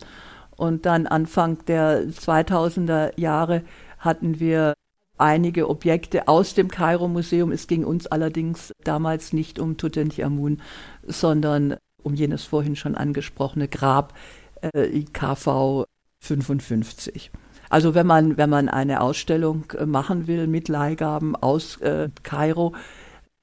[0.56, 3.64] Und dann Anfang der 2000er Jahre
[4.00, 4.74] hatten wir
[5.18, 7.52] einige Objekte aus dem Kairo-Museum.
[7.52, 10.62] Es ging uns allerdings damals nicht um Tutanchamun,
[11.04, 14.14] sondern um jenes vorhin schon angesprochene Grab
[14.62, 15.86] äh, KV
[16.20, 17.32] 55.
[17.70, 22.74] Also wenn man, wenn man eine Ausstellung äh, machen will mit Leihgaben aus äh, Kairo,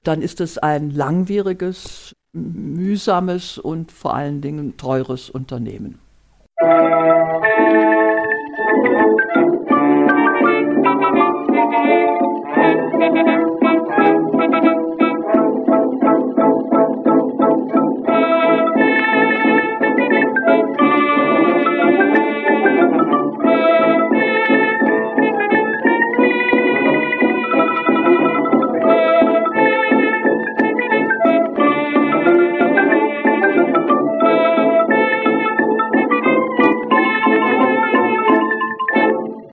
[0.03, 5.99] dann ist es ein langwieriges, mühsames und vor allen Dingen teures Unternehmen.